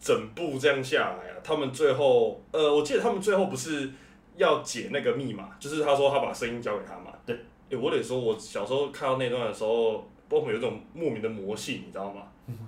[0.00, 3.90] 整部这样下来啊，他们最后，呃，我记得他们最后不是
[4.38, 7.12] 要解那个密码，就是他说他把声音交给他嘛。
[7.26, 7.38] 对。
[7.70, 12.22] 哎，我得说，我小时候看到那段的时候，包括有一种莫名的魔性，你知道吗？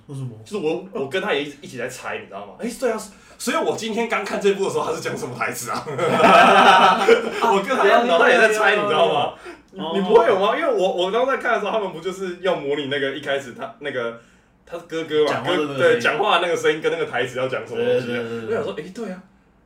[0.09, 0.37] 为什么？
[0.45, 2.53] 就是我我跟他也一一起在猜，你知道吗？
[2.59, 3.01] 哎、对啊，
[3.39, 5.83] 所以我今天刚看这部的时候，他是讲什么台词啊？
[5.89, 9.33] 我跟他脑袋也在猜，你知道吗？
[9.73, 10.55] 你不会有吗？
[10.55, 14.21] 因为我我刚刚在看的时候，他们不就是要模拟那个一开始他那个
[14.67, 19.23] 他哥哥嘛，讲话的那个哥对讲话那个声音跟那个台词要讲什么东西我想说，哎、对啊，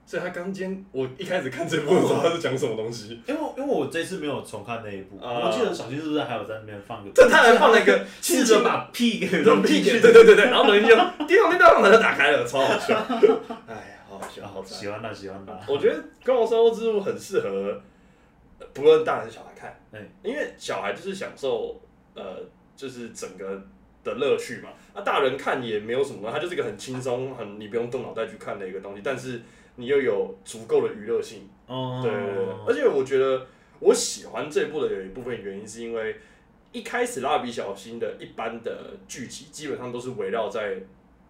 [0.06, 3.20] 所以他刚今天我一开始看这部的时候，他是讲什么东西？
[3.26, 7.10] 因为因为我这次没有重看那一部，啊我记得小新是不是还有在那边放个？
[7.14, 10.94] 这他还放了一个试着把屁给扔屁去，对对对对，然后人就
[11.26, 12.94] 叮咚叮咚，然后就打开了，超好笑。
[13.66, 14.78] 哎呀，好好笑，好赞。
[14.78, 15.58] 喜欢他，喜欢他。
[15.66, 17.80] 我觉得《光荣收之路》很适合，
[18.58, 21.80] 呃不论大人小孩看，对因为小孩就是享受
[22.14, 22.22] 呃，
[22.76, 23.62] 就是整个
[24.04, 24.68] 的乐趣嘛。
[24.94, 29.42] 那、大人看也没有什么，它就是一个很轻松、很你不用动脑袋去看的一个东西，但是
[29.76, 31.48] 你又有足够的娱乐性。
[31.66, 33.46] 哦，对对对，而且我觉得
[33.80, 36.16] 我喜欢这部的有一部分原因是因为
[36.72, 40.76] 一开始蜡笔小新的一般的剧集基本上都是围绕在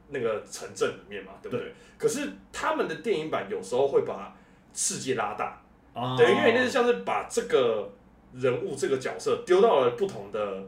[0.09, 1.73] 那个城镇里面嘛，对不对？
[1.97, 4.37] 可是他们的电影版有时候会把
[4.73, 5.63] 世界拉大，
[5.95, 7.91] 哦对，因为那是像是把这个
[8.35, 10.63] 人物这个角色丢到了不同的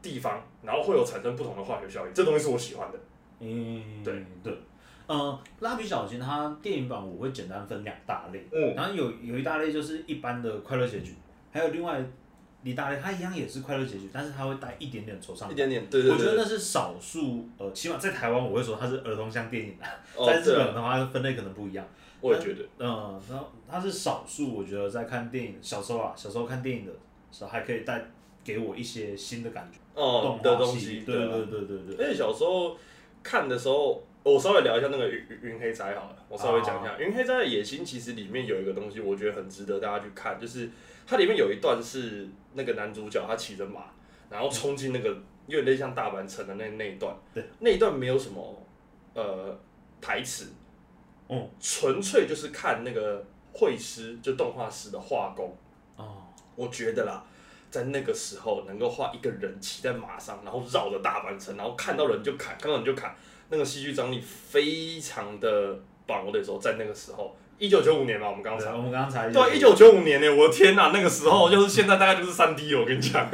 [0.00, 2.98] 地方，然后会有产生不同的化学效应，这东西是我喜欢的。
[3.40, 4.24] 嗯，对。
[4.42, 4.52] 对，
[5.10, 11.16] 呃，蜡笔小新它电影版我会简单分两大类，嗯，然后有有一大类就是一般的快乐结局，
[11.50, 12.00] 还有另外
[12.62, 15.50] 一大类，它一样也是快乐结局，但是它会带一点点惆怅。
[15.50, 21.84] 一点点，对对对，我觉得那是少数，呃，起码在台湾我会说它是儿童向电影啊，哦在日本的话分类可能不一样。
[22.20, 26.92] 我也觉得，嗯，然后它是少数，我觉得在看电影小时候啊，小时候看电影的
[27.32, 28.06] 时候还可以带
[28.44, 32.76] 给我一些新的感觉，哦动画系的东西，对啊对对对对对，而且小时候
[33.22, 40.68] 看的时候，我稍微聊一下那个云云黑斋好了，我稍微讲一下云黑斋的野心，其实里面有一个东西，我觉得很值得大家去看，就是
[41.06, 43.84] 它里面有一段是那个男主角他骑着马，
[44.28, 45.08] 然后冲进那个
[45.46, 48.66] 有点类似像大阪城的那那一段，对，那一段没有什么
[49.14, 49.58] 呃
[50.00, 50.48] 台词，
[51.26, 55.56] 哦，纯粹就是看那个绘师就动画师的画工，
[55.96, 56.22] 哦，
[56.56, 57.24] 我觉得啦。
[57.70, 63.14] 在那个时候，能够画一个人骑在马上，然后绕着大阪城，然后看到人就砍，看到人就砍，
[63.50, 66.24] 那个戏剧张力非常的棒。
[66.26, 73.28] 我得说，在那个时候，一九九五年嘛，我们刚才，我们刚刚才对，一九九五年呢，我的天哪，那个时候就是现在大概就是三 D 了，我跟你讲。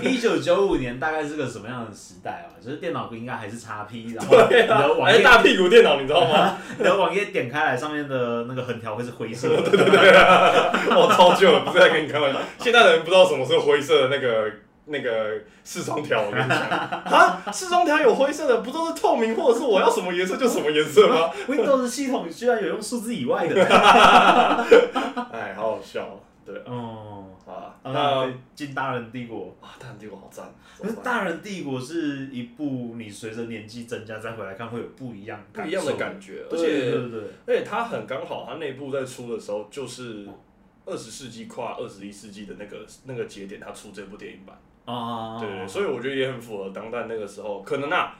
[0.00, 2.54] 一九九五年大概是个什么样的时代啊？
[2.62, 6.56] 就是电脑应该还是 x P，然后对你的网哎，页，大屁股电脑，你知道吗？
[6.78, 9.62] 你的网页点开来，上面的那个横条会是灰色的，
[10.96, 12.38] 我超旧了，不是在跟你开玩笑。
[12.58, 14.50] 现在的人不知道什么是灰色的那个
[14.86, 21.30] 那个视窗条，我跟你讲，啊，视窗条有灰色的，不都是透明或者是我要什么颜色就什么颜色吗？
[21.48, 23.64] Windows 系统居然有用数字以外的，
[25.32, 26.04] 哎，好好笑。
[26.04, 26.54] 哦，对。
[26.66, 29.56] 哦，啊，那那进大人帝国。
[29.60, 40.28] 啊，大人帝国好赞，可是《大人帝国》是一部你随着年纪增加再回来看会有不一样不一样的感觉，而对且对对对，而且它很刚好，它内部在出的时候就是
[40.84, 44.54] 二十世纪跨二十一世纪的那个那个节点，它出这部电影版。
[44.84, 47.62] 啊，对对对，所以我觉得也很符合当代那个时候。
[47.62, 48.16] 可能啊，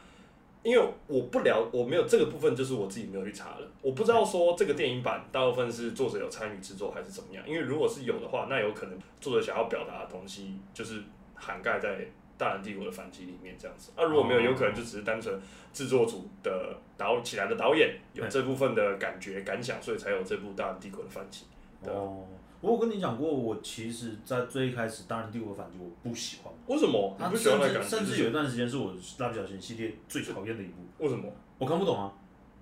[0.62, 7.44] 因为我不了，我没有这个部分，就是我自己没有去查了，我不知道说这个电影版大部分是作者有参与制作还是怎么样。
[7.46, 11.02] 因为如果是有的话，那有可能作者想要表达的东西就是
[11.34, 11.96] 涵盖在
[12.38, 13.92] 《大人帝国的反击》里面这样子。
[13.94, 15.38] 啊，如果没有，有可能就只是单纯
[15.72, 21.44] 制作组的导起来的导演有这部分的感觉感想，所以才有这部《大人帝国的反击》。
[21.84, 22.24] 对啊哦，
[22.72, 27.88] 我跟你讲过，我其实，在最一开始《大人帝国反击》我不喜欢，为什么你它不喜欢甚那感觉？
[27.88, 31.30] 至甚至有一段时间是我蜡笔小新系列最讨厌的一部，为什么？
[31.58, 32.10] 我看不懂啊。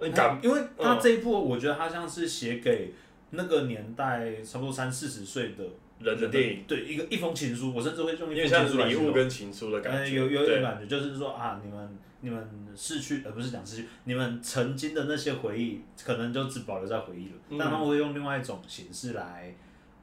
[0.01, 0.41] 那你敢？
[0.43, 2.93] 因为他嗯这一部，我觉得他像是写给
[3.31, 5.65] 那个年代差不多三四十岁的
[6.01, 9.05] 人的电影，对一个一封情书，我甚至会用一封有点像情书来形容。
[9.05, 10.17] 礼物跟情书的感呃，觉。
[10.17, 19.55] 有有一对点感觉，就是说啊，你们你们逝去，而不是讲逝去，你们曾经的那些回忆，可能就只保留在回忆了，嗯但他们会用另外一种形式来，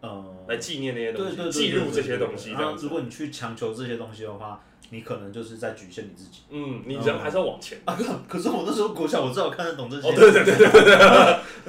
[0.01, 2.91] 呃，来纪念那些东西，对对对，记录这些东西，然后，这样子如。
[2.91, 6.39] 果你去强求这些东西的话，你可能就是在局限你自己。
[6.49, 7.77] 嗯，你人还是要往前。
[7.85, 10.07] 啊，可可是我那时候国小，我至少看得懂这些。
[10.07, 10.81] 哦，对对对对对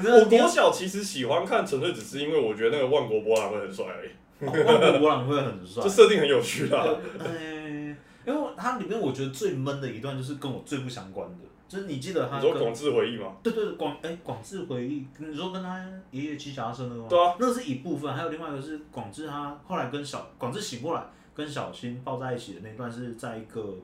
[0.02, 4.10] 对， 我我国小其实喜欢看，纯粹只是因为我觉得那个万国博览会很帅而已，
[4.46, 5.88] 万国博览会很帅这。
[5.88, 6.86] 设定很有趣啦。
[7.18, 13.36] 嗯， 因为它里面我觉得最闷的一段就是跟我最不相关的，就是你记得他跟你说广智回忆吗？
[13.44, 15.78] 对对对广哎广志回忆，你说跟他
[16.10, 17.06] 爷爷骑脚踏车那个吗？
[17.08, 23.76] 对啊，那是一部分，还有另外一个是广智他后来跟小广智醒过来跟小新抱在一起的那段是在一个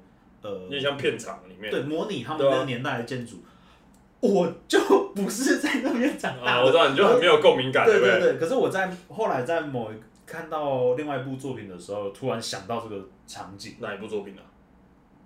[0.42, 1.70] 呃有点像片场里面。
[1.70, 3.37] 对模拟他们那个年代的建筑，
[4.18, 4.81] 我就
[5.14, 8.01] 不是在那边长大啊，我知道，你就很没有共鸣感，不对？
[8.01, 9.94] 对对对，可是我在后来在某一
[10.27, 14.42] 看到另外一部作品的时候，突然想到这个场景，哪一部作品啊？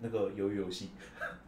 [0.03, 0.91] 那个鱿鱼游戏，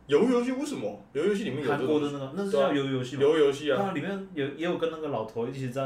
[0.08, 1.00] 鱿鱼游戏为什么？
[1.14, 3.22] 鱿鱼游戏里面有韩国的那个，那是叫鱿鱼游戏吗？
[3.22, 3.80] 鱿鱼游戏啊？
[3.82, 5.82] 它里面有也有跟那个老头一起在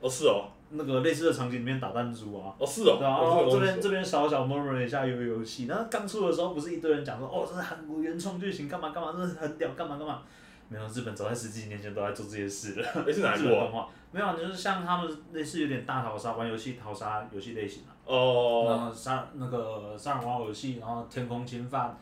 [0.00, 2.54] 哦，是哦，那个类似的场景里面打弹珠啊。
[2.58, 10.22] 哦是哦，对啊，哦然后这边这边小小 murmur 一下鱿鱼游戏，然后刚出的时候不是一堆人讲说，哦，这是韩国原创剧情，干嘛干嘛，真的是很屌，干嘛干嘛。
[10.68, 12.86] 没有，日本早在十几年前都在做这些事了。
[13.06, 13.50] 哎是哪一部啊？
[13.50, 17.94] 日本动画没有，就是像他们类似有点大逃杀玩游戏逃杀游戏类型啊。
[18.04, 21.96] 哦，然后杀那个杀人王游戏，然后天空侵犯，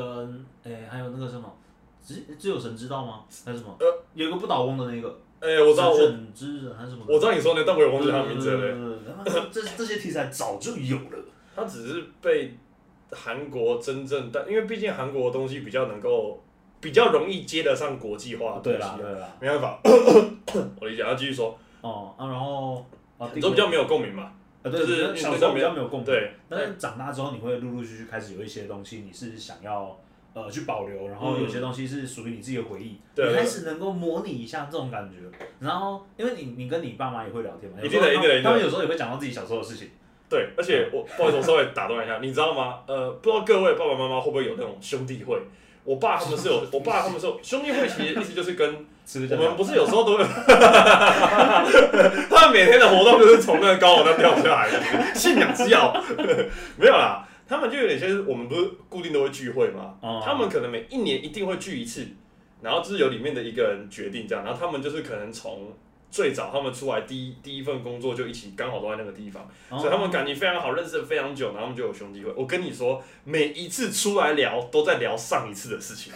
[0.00, 1.52] 跟诶、还有那个什么，
[2.04, 3.24] 只只有神知道吗？
[3.44, 3.76] 还是什么？
[3.80, 5.08] 呃，有一个不倒翁的那个，
[5.40, 7.04] 哎，我知道，我卷之人还是什么？
[7.08, 8.98] 我知道你说的，但我也忘记他名字了。
[9.52, 11.18] 这这些题材早就有了。
[11.56, 12.56] 他只是被
[13.10, 16.40] 韩国真正，但因为毕竟韩国的东西比较能够
[16.80, 19.80] 比较容易接得上国际化的东对西啊，啦对啦，没办法，
[20.80, 21.02] 我理解。
[21.02, 22.86] 要继续说，哦啊，然后
[23.18, 24.30] 啊，你都比较没有共鸣嘛？
[24.62, 29.98] 啊，对，就是小时候比较没有共鸣，对，但是长大之后，你会陆陆续续开始有一些东西，你是想要
[30.34, 35.16] 呃去保留，然后有些东西是属于你自己的回忆，嗯对你开始能够模拟一下这种感觉。
[35.60, 39.90] 然后，因为你你跟你爸妈也会聊天嘛，一定的一定的他们有时候也会讲到自己小时候的事情。
[40.28, 42.80] 对，而且我不好意思，我稍微打断一下，你知道吗？
[42.86, 45.40] 呃，不知道各位爸爸妈妈会不会有那种兄弟会？
[45.84, 48.86] 我爸他们是有， 我爸他们是有兄弟会，其实意思就是跟
[49.38, 50.24] 我们不是有时候都会，
[52.28, 55.92] 他们每天的活动就是从那个高楼上掉下来，信仰之药，
[56.76, 57.24] 没有啦。
[57.48, 59.94] 他们就有点像是我们不是固定都会聚会嘛？
[60.02, 62.06] 哦他们可能每一年一定会聚一次，
[62.60, 65.72] 然后就是由里面的一个人决定这样，然后他们就是可能从
[66.10, 72.32] 最早他们出来第一第一份工作就一起，刚好都在那个地方，哦所以他们感情非常好，认识了非常久，然后他们就有兄弟会。
[72.36, 76.12] 我跟你说，每一次出来聊都在聊上一次的事情，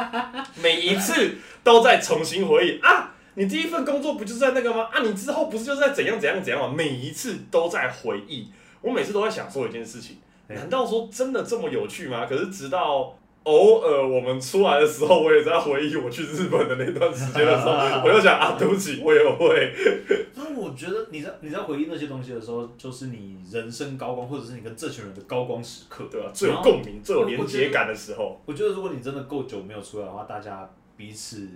[0.62, 3.14] 每一次都在重新回忆啊。
[3.34, 4.88] 你第一份工作不就是在那个吗？
[4.92, 6.74] 啊，你之后不是就是在怎样怎样怎样吗？
[6.76, 8.48] 每一次都在回忆。
[8.82, 10.18] 我每次都在想说一件事情，
[10.48, 12.26] 对难道说真的这么有趣吗？
[12.26, 17.72] 可是直到偶尔我们出来的时候，我也在回忆我去日本的那段时间的时候，
[18.04, 19.74] 我就想啊，对不起，我也会。
[20.34, 26.04] 所以我觉得你在你在回忆那些东西的时候，就是你人生高光，或者是你跟这群人的高光时刻。
[26.10, 31.48] 对吧、最有共鸣、最有连接感的时候，我觉得如果你真的够久没有出来的话，大家彼此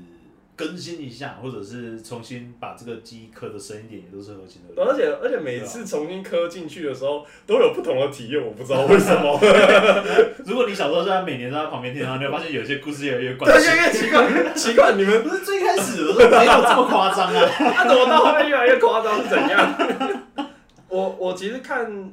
[0.56, 4.88] 更新一下，或者是重新把这个记忆刻的深一点，也都是合情合理。
[4.88, 9.38] 而且而且每次重新刻进去的时候，都有不同的体验，我不知道为什么。
[10.46, 13.66] 如果你小时候就在每年都在旁边听，然后你会发现有些故事越来越怪越。
[13.66, 17.50] 来越奇怪， 奇怪，你们不是最开始的时候没有这么夸张啊。
[17.58, 19.74] 那 怎么到后面越来越夸张是怎样？
[20.88, 22.12] 我我其实看，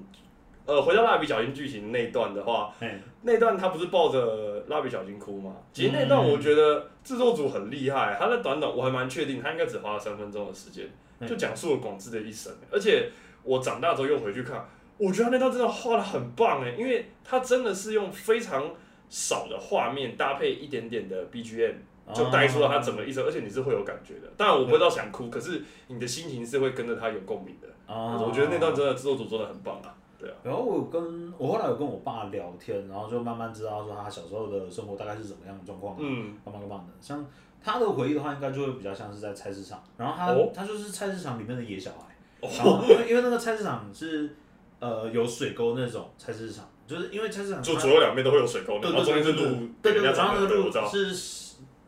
[0.65, 5.55] 呃，回到蜡笔小新剧情那一段的话，哎，那段他不是抱着蜡笔小新哭吗？
[5.73, 10.87] 其实那段我觉得制作组很厉害，他在短短我还蛮确定，他应该只花了三分钟的时间，
[11.19, 12.53] 嗯就讲述了广志的一生。
[12.71, 13.09] 而且
[13.43, 14.63] 我长大之后又回去看，
[14.97, 18.63] 我觉得他那段真的画的很棒哎，因为他真的是用非常
[19.09, 21.73] 少的画面搭配一点点的 BGM，
[22.13, 24.31] 就带出了他整个一生，而且你是会有感觉的。
[24.37, 27.67] 当然我不知道想哭，可是你的心情是会跟着他有共鸣的。
[27.91, 29.93] 啊我觉得那段真的制作组做的很棒啊。
[30.21, 36.93] 对啊，然后我跟我后来有跟我爸聊天，然后就慢慢知道说他小时候的生活大概是怎么样的状况，嗯，干嘛干嘛的。
[37.01, 37.25] 像
[37.63, 42.15] 他的回忆的话，应该就会比较像是在菜市场，然后他、哦他就是菜市场里面的野小孩。
[42.41, 44.35] 哦然后因为因为那个菜市场是
[44.79, 49.43] 呃有水沟那种菜市场，就是因为菜市场就左右两边都会有水沟，然后中间是路，
[49.81, 50.71] 对对对，人家然后那个路。
[50.87, 51.13] 是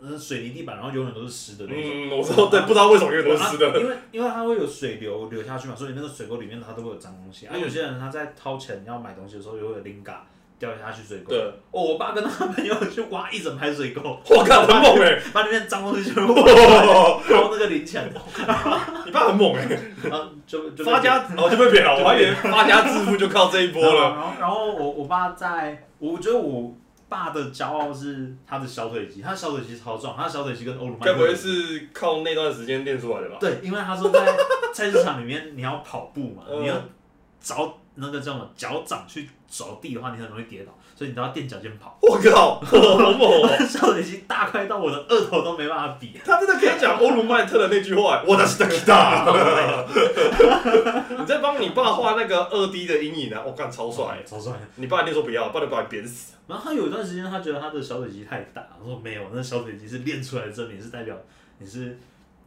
[0.04, 1.92] 呃水泥地板，然后永远都是湿的那种。
[1.94, 3.70] 嗯，我知道，对，不知道为什么因为都是湿的。
[3.70, 7.46] 啊因为因为它会有水流流下去嘛，所以那个水沟里面它都会有脏东西。
[7.48, 10.18] 啊，嗯有些人他在掏钱要买东西的时候，也会有灵感
[10.60, 11.30] 掉下去水沟。
[11.30, 11.40] 对，
[11.72, 15.20] 哦，我爸跟他朋友去挖一整排水沟， 我靠，很猛哎！
[15.34, 18.10] 把里面脏东西全部挖出 那个零钱，
[19.06, 19.68] 你爸很猛哎，
[20.04, 24.02] 然 后就就发家哦就被骗了，我还以为发家致富就靠这一波了。
[24.12, 26.76] 然后然后我我爸在，我觉得我
[27.14, 31.02] 爸的骄傲是他的小腿肌，他的小腿肌超壮，他的小腿肌跟欧鲁曼。
[31.02, 33.38] 该不会是靠那段时间练出来的吧？
[33.40, 34.36] 对，因为他说在
[34.74, 36.76] 菜市场里面你要跑步嘛，嗯你要
[37.40, 41.98] 找那个叫什么脚掌去着地的话，你很容易跌倒，所以你都要垫脚尖跑。
[42.02, 42.78] 我靠，好
[43.12, 43.66] 猛哦！
[43.68, 46.20] 小腿肌大块到我的二头都没办法比。
[46.24, 49.86] 他真的可以讲欧鲁麦特的那句话，我的是的 guitar。
[51.18, 54.24] 你在帮你爸画那个二 D 的阴影啊，我干超帅！
[54.26, 54.54] 超帅。
[54.76, 56.34] 你爸一定说不要，不然把你扁死。
[56.48, 61.16] 然后他有一段时间，他觉得他的小腿肌太大，我说没有，那小腿肌是练出来的证明，是代表
[61.60, 61.98] 你是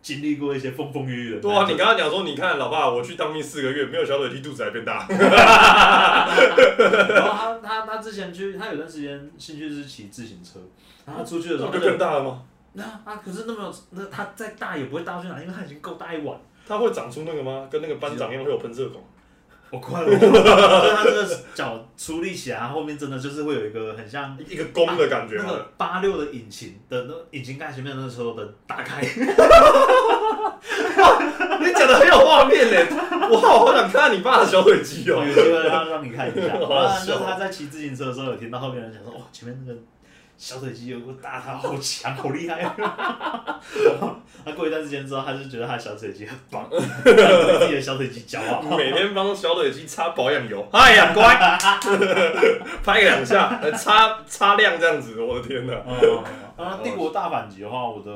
[0.06, 1.40] 经历过一些风风雨雨的。
[1.40, 5.02] 对啊，你刚刚讲说，你看老爸，我去当兵四个月，没有小腿踢，肚子还变大。
[5.10, 5.18] 然
[7.26, 10.60] 后他他他之前去，他有段时间兴趣是骑自行车，
[11.04, 12.40] 然后他出去的时候，不就更大了吗？
[12.74, 16.38] 那啊，可是那么，那他再大也不会大去哪，因为他已经够大一碗。
[16.68, 17.66] 他会长出那个吗？
[17.68, 19.02] 跟那个班长一样会有喷射孔？
[19.70, 25.44] 我快了， 就是他这个脚出力起来，他后面真的就是会有一个很像一个弓的感觉吗？
[25.46, 29.08] 那个八六的引擎的那引擎盖前面那时候的打开，你
[31.72, 32.76] 讲的很有画面呢，
[33.30, 35.24] 我好好想看看你爸的小腿肌有哦。
[35.26, 36.52] 机会让让你看一下。
[36.52, 39.78] 好然后笑就是他在骑自行车的时候，有听到后面人讲说，哇，前面那个
[40.38, 42.60] 小腿肌有个大，他好强，好厉害。
[42.60, 48.60] 然后他过一段时间之后，他就觉得他的小腿肌很棒，对自己的小腿肌骄傲。
[48.76, 51.34] 每天帮小腿肌擦保养油，哎呀乖，
[52.84, 55.72] 拍两下，呃擦擦亮这样子，我的天哪！
[55.86, 56.24] 哦，
[56.56, 58.12] 啊，帝国大反击的话，我的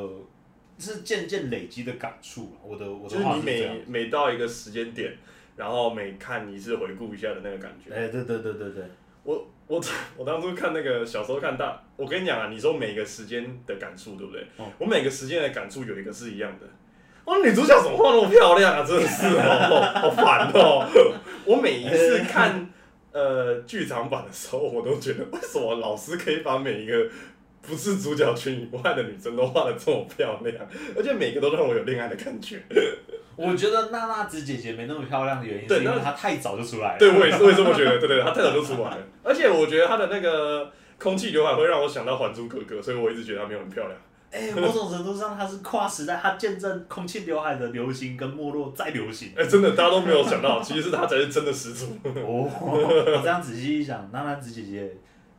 [0.79, 3.43] 是渐渐累积的感触啊我的我的就是你。
[3.43, 5.16] 每每到一个时间点，
[5.57, 7.95] 然后每看一次回顾一下的那个感觉。
[7.95, 8.85] 哎，对对对对对，
[9.25, 9.81] 我我
[10.16, 14.43] 我当初看那个小时候看大，我跟你讲啊，你说每个时间的感触对不对？
[14.57, 16.66] 哦我每个时间的感触有一个是一样的。
[17.25, 18.85] 哦，女主角怎么画那么漂亮啊？
[18.85, 20.85] 真的是哦，好烦哦！
[21.45, 22.68] 我每一次看
[23.12, 27.09] 呃剧场版的时候，我都觉得为什么老师可以把每一个
[27.62, 30.66] 不是主角群以外的女生都画的这么漂亮，
[30.97, 32.61] 而且每个都让我有恋爱的感觉。
[33.49, 36.99] 我觉得娜娜子姐姐没那么漂亮的原因，对是因为她太早就出来了。
[36.99, 37.99] 对，我也是，我也这么觉得。
[37.99, 43.97] 对对，她太早就出来了，而且我觉得她的那个空气刘海会让我想到《还珠格格》，所以我一直觉得她没有很漂亮。
[44.32, 49.32] 哎、某种程度上，她是跨时代，她见证空气刘海的流行跟没落再流行。
[49.36, 51.86] 哎、真的，大家都没有想到，其实是她才是真的始祖。
[52.05, 54.88] 哦， 我这样仔细一想，娜娜子姐姐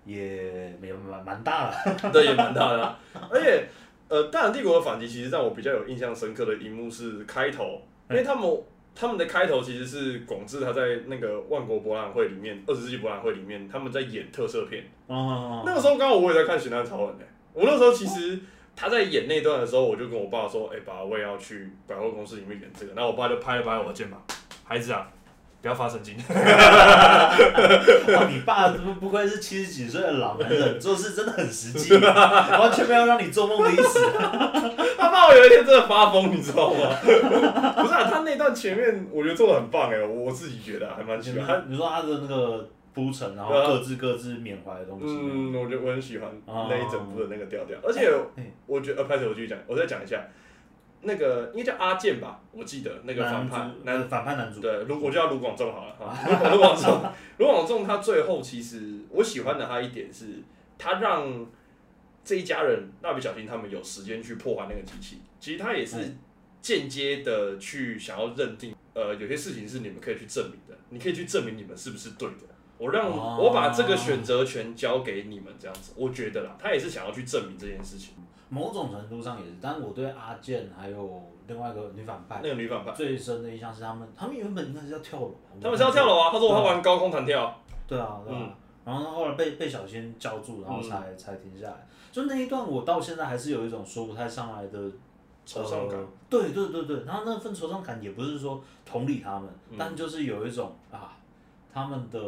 [0.03, 1.73] 也没有蛮蛮大了。
[2.11, 2.99] 对，也蛮大的啊、
[3.29, 3.63] 而且，
[4.09, 7.81] 呃，大洋帝国的反击其实让我比较有印象深刻的一幕是开头，
[8.11, 18.39] 因为他们他们的开头其实是广志他在那个万国博览会里面，二十世纪博览会里面他们在演特色片，哦，那个时候刚好我也在看《寻蛋超人》呢，我那时候其实
[18.75, 24.21] 他在演那段的时候，我就跟我爸说：“哎、爸，我也要去百货公司里面演这个。”然后我爸就拍了拍我的肩膀
[24.63, 25.11] ：“孩子啊，
[25.61, 26.15] 不要发神经。
[26.27, 33.99] 哦，你爸不不愧是七十几岁的老男人，做事真的很实际，完全没有让你做梦的意思。”
[34.97, 36.79] 他怕我有一天真的发疯，你知道吗？
[37.03, 41.47] 不是啊，他那段前面我觉得做的很棒哎，我自己觉得还蛮喜欢。
[41.47, 45.05] 他你说他的那个铺陈，然后各自各自缅怀的东西。
[45.07, 50.21] 嗯，我觉得我很喜欢哦那一整部的那个调调，而且哎我觉得呃，拍手我继续讲，我再讲一下，
[51.03, 56.15] 那个应该叫阿健吧，我记得那个反派男反派男主，对，卢我就叫卢广仲好了哈。
[56.51, 57.01] 卢广仲，
[57.39, 60.43] 卢广仲他最后其实我喜欢的他一点是，
[60.77, 61.47] 他让
[62.23, 65.21] 这一家人蜡笔小新他们有时间去破坏那个机器。
[65.39, 66.19] 其实他也是嗯
[66.61, 72.45] 间接的去想要认定，呃，有些事情是你们可以去证明的，你可以去证明你们是不是对的。
[72.77, 78.13] 我让、哦我把这个选择权交给你们，这样子，我觉得啦，他也是想要去证明这件事情。
[78.51, 79.53] 某种程度上也是。
[79.59, 88.39] 但我对阿健还有另外一个女反派那个女反派，最深的印象是他们，他们原本应该是要跳楼，他们是要跳楼啊，他说我要玩高空弹跳，对啊，对啊。
[88.41, 91.87] 嗯然后后来被被小仙叫住，然后才、才停下来。
[92.11, 94.79] 就那一段，我到现在还是有一种说不太上来的
[95.45, 96.07] 惆怅感呃。
[96.27, 101.15] 对对对对，然后那份惆怅感也不是说同理他们，嗯但就是有一种啊，
[101.71, 102.19] 他们的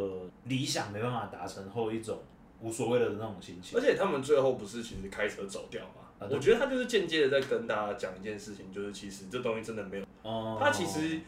[0.44, 2.16] 理想没办法达成后一种
[2.60, 3.76] 无所谓的那种心情。
[3.76, 6.03] 而且他们最后不是其实开车走掉嘛？
[6.30, 11.20] 我觉得他就是间接的在跟大家讲一件事情，就是其实这东西真的没有，哦，他其实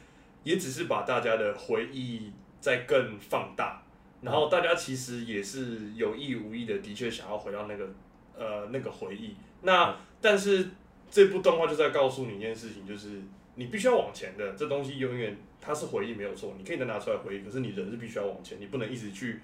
[0.42, 3.82] 也只是把大家的回忆在更放大，
[4.22, 7.88] 然后大家其实也是有意无意的，的确想要回到那个
[8.36, 9.34] 呃那个回忆。
[9.62, 10.68] 那但是
[11.10, 13.22] 这部动画就在告诉你一件事情，就是
[13.54, 19.40] 你必须要往前的，这东西永远它是回忆没有错，你可以再拿出来回忆，可是你人是必须要往前，你不能一直去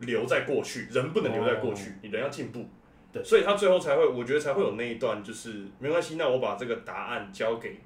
[0.00, 2.66] 留在过去，人不能留在过去，你人要进步。
[3.12, 7.76] 对所以他最后才会，我觉得才会有那一段，就是没关系，那我把这个答案交给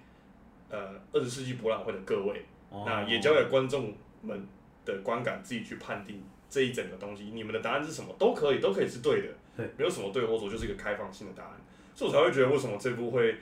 [0.70, 0.78] 呃
[1.12, 2.84] 二十世纪博览会的各位，哦。
[2.86, 4.46] 那也交给观众们
[4.84, 11.52] 的观感自己去判定这一整个东西，你们的答案是什么都可以，都可以是对的，对，没有什么对或错，就是一个开放性的答案，
[11.94, 13.36] 所以我才会觉得为什么这部会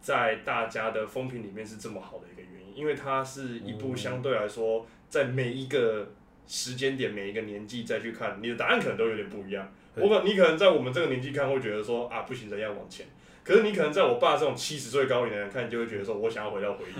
[0.00, 6.08] 在大家的风评里面是这么好的一个原因，因为它是一部嗯相对来说在每一个
[6.46, 9.70] 时间点、每一个年纪再去看，你的答案可能都有点不一样。
[9.96, 13.06] 对我可你可能在我们这个年纪看会觉得说啊不行，人要往前。
[13.42, 16.94] 可是你可能在我爸这种七十岁高龄的人看，你就会觉得说我想要回到回忆，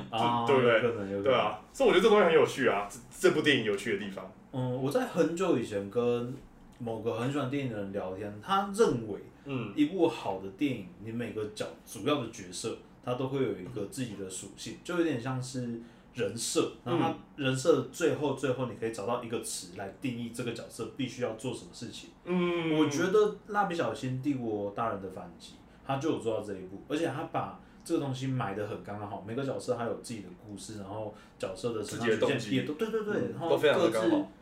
[0.47, 1.23] 对不对？
[1.23, 4.33] 对啊，所以我觉得这东西很有趣啊，这这部电影有趣的地方。
[4.53, 6.35] 嗯，我在很久以前跟
[6.79, 15.81] 某个很喜欢电影的人聊天，他认为嗯一部好的电影，你每个角主要的角色，他都会有一个自己的属性，就有点像是
[16.17, 16.73] 人设。
[16.85, 22.11] 然后他人设最后最后，你可以找到一个词来定义这个角色必须要做什么事情。
[22.25, 25.53] 嗯，我觉得《蜡笔小新：帝国大人的反击》，
[25.87, 34.33] 他就有做到这一步，而且他把这个东西埋得很刚刚好，每个角色他有自己的故事，然后角色的成长自己的动机曲线也都对对对，嗯然后各自好，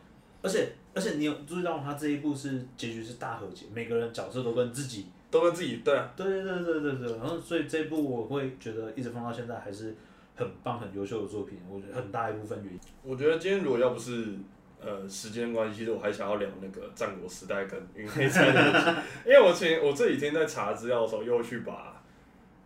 [0.41, 9.95] 而且而且你有注意到他这一步是结局是大和解，每个人角色都跟自己，都跟自己对啊，对对对对对对，然后所以这一部我会觉得一直放到现在还是
[10.35, 12.81] 很棒很优秀的作品，我觉得很大一部分原因。
[13.03, 14.35] 我觉得今天如果要不是
[14.81, 22.03] 呃时间关系，其实我还想要聊那个战国时代跟云黑战的东西，因为我前我这几天在查资料的时候，又去把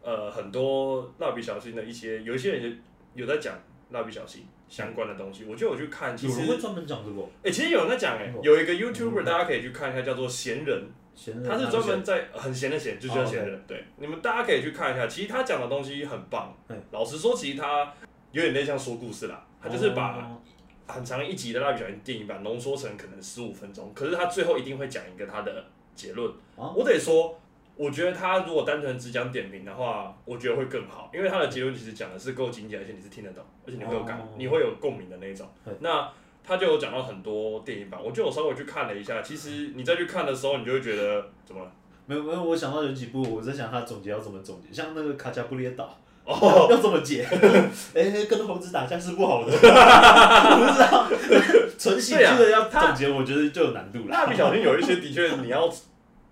[0.02, 2.80] 呃很多蜡笔小新的一些有一些人
[3.14, 3.58] 有在讲
[3.91, 10.84] 蜡笔小新相关的东西，我就有去看，其实有人会专门讲这个哦，哎、其实有人在讲哎、嗯有一个 YouTuber 大家可以去看一下，叫做闲人，
[11.14, 13.64] 闲人他是专门在很闲的闲，就叫哦闲人。
[13.66, 16.76] 对，你们大家可以去看一下，其实他讲的东西很棒嗯。
[16.91, 17.93] 老实说，其实他
[18.32, 20.41] 有点类似像说故事啦，他就是把哦
[20.86, 25.64] 很长一集的蜡笔小新电影版浓缩成可能十五分钟，可是他最后一定会讲一个他的
[25.95, 26.30] 结论。
[26.57, 27.39] 哦我得说，
[27.79, 35.49] 我觉得他如果单纯只讲点评的话，我觉得会更好，因为他的结论其实讲的是够精简，而且你是听得懂，而且你会有感，哦你会有共鸣的那种。
[35.79, 36.11] 那
[36.45, 41.70] 他就有讲到很多电影版，我就有稍微去看了一下，其实你再去看的时候，你就会觉得怎么了？
[42.07, 47.24] 没有没有，我想到有几部，我在想他总结要怎么总结，像那个卡加布列岛，哦，要怎么解？
[47.95, 51.07] 哎、跟猴子打架是不好的， 我不知道，
[51.79, 54.07] 纯喜剧的要总结，我觉得就有难度了。
[54.09, 55.70] 蜡笔小新有一些的确你要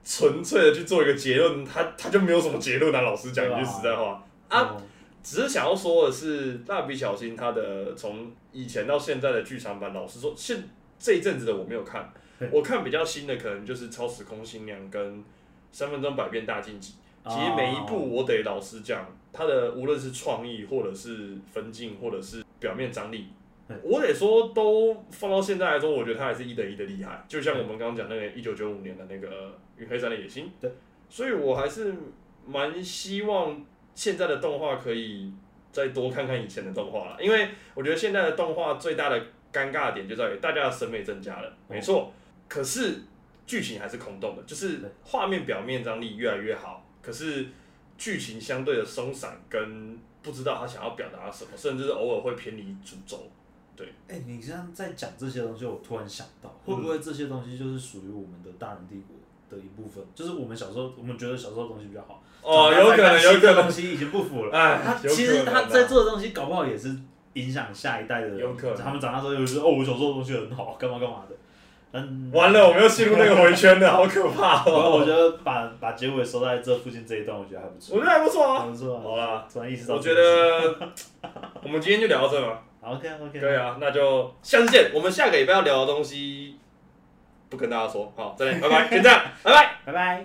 [0.06, 3.00] 纯粹的去做一个结论，他他就没有什么结论啊。
[3.02, 4.82] 老实讲一句实在话，啊哦
[5.22, 10.62] 只是想要说的是，蜡笔小新它的从以前到现在的剧场版，老实说，现
[11.00, 12.12] 这一阵子的我没有看，
[12.52, 15.18] 我看比较新的可能就是《超时空新娘》跟
[15.72, 16.92] 《三分钟百变大晋级》。
[17.28, 23.26] 其实每一部我得老实讲，它的无论是创意，或者是分镜，或者是表面张力，
[23.82, 27.24] 我得说都放到现在来说，我觉得它还是一等一的厉害。
[27.26, 29.28] 就像我们刚刚讲那个一九九五年的那个
[29.76, 30.70] 《云黑山的野心》，对，
[31.08, 31.94] 所以我还是
[32.46, 33.64] 蛮希望
[33.94, 35.32] 现在的动画可以
[35.72, 39.20] 再多看看以前的动画了，因为我觉得现在的动画最大的
[39.52, 42.12] 尴尬点就在于大家的审美增加了，没错，
[42.48, 43.00] 可是
[43.46, 47.46] 剧情还是空洞的，就是画面表面张力越来越好，可是
[47.96, 53.30] 剧情相对的松散，跟不知道他想要表达什么，甚至是偶尔会偏离主轴。
[53.76, 53.92] 对。
[54.08, 59.16] 哎、你这样在讲这些东西，我突然想到，会嗯不会这些东西就是属于我们的大人帝国
[59.50, 60.04] 的一部分？
[60.14, 62.22] 就是我们小时候，我们觉得小时候的东西比较好。
[62.42, 64.56] 哦，有可能，有可能东，西已经不符了。
[64.56, 66.94] 哎他，其实他在做的东西，搞不好也是
[67.34, 68.38] 影响下一代的人。
[68.38, 71.36] 有可能他们长大之后又是哦，我小时候的东西很好，干嘛干嘛的。
[71.92, 75.04] 嗯，完了，我们又陷入那个回圈了， 好可怕然后我哦！
[75.04, 77.96] 觉得把把结尾收在这附近这一段，我觉得还不错。
[77.96, 78.58] 我觉得还不错啊。
[78.60, 79.00] 还不错啊。
[79.02, 80.76] 好啦，突然意识到我觉得
[81.62, 82.62] 我们今天就聊到这吧。
[82.82, 83.40] OK OK。
[83.40, 84.90] 可以啊，那就下次见。
[84.92, 86.56] 我们下个礼拜要聊的东西
[87.48, 89.70] 不跟大家说，好，再见，拜拜，就这样，拜拜。
[89.84, 90.24] 拜拜。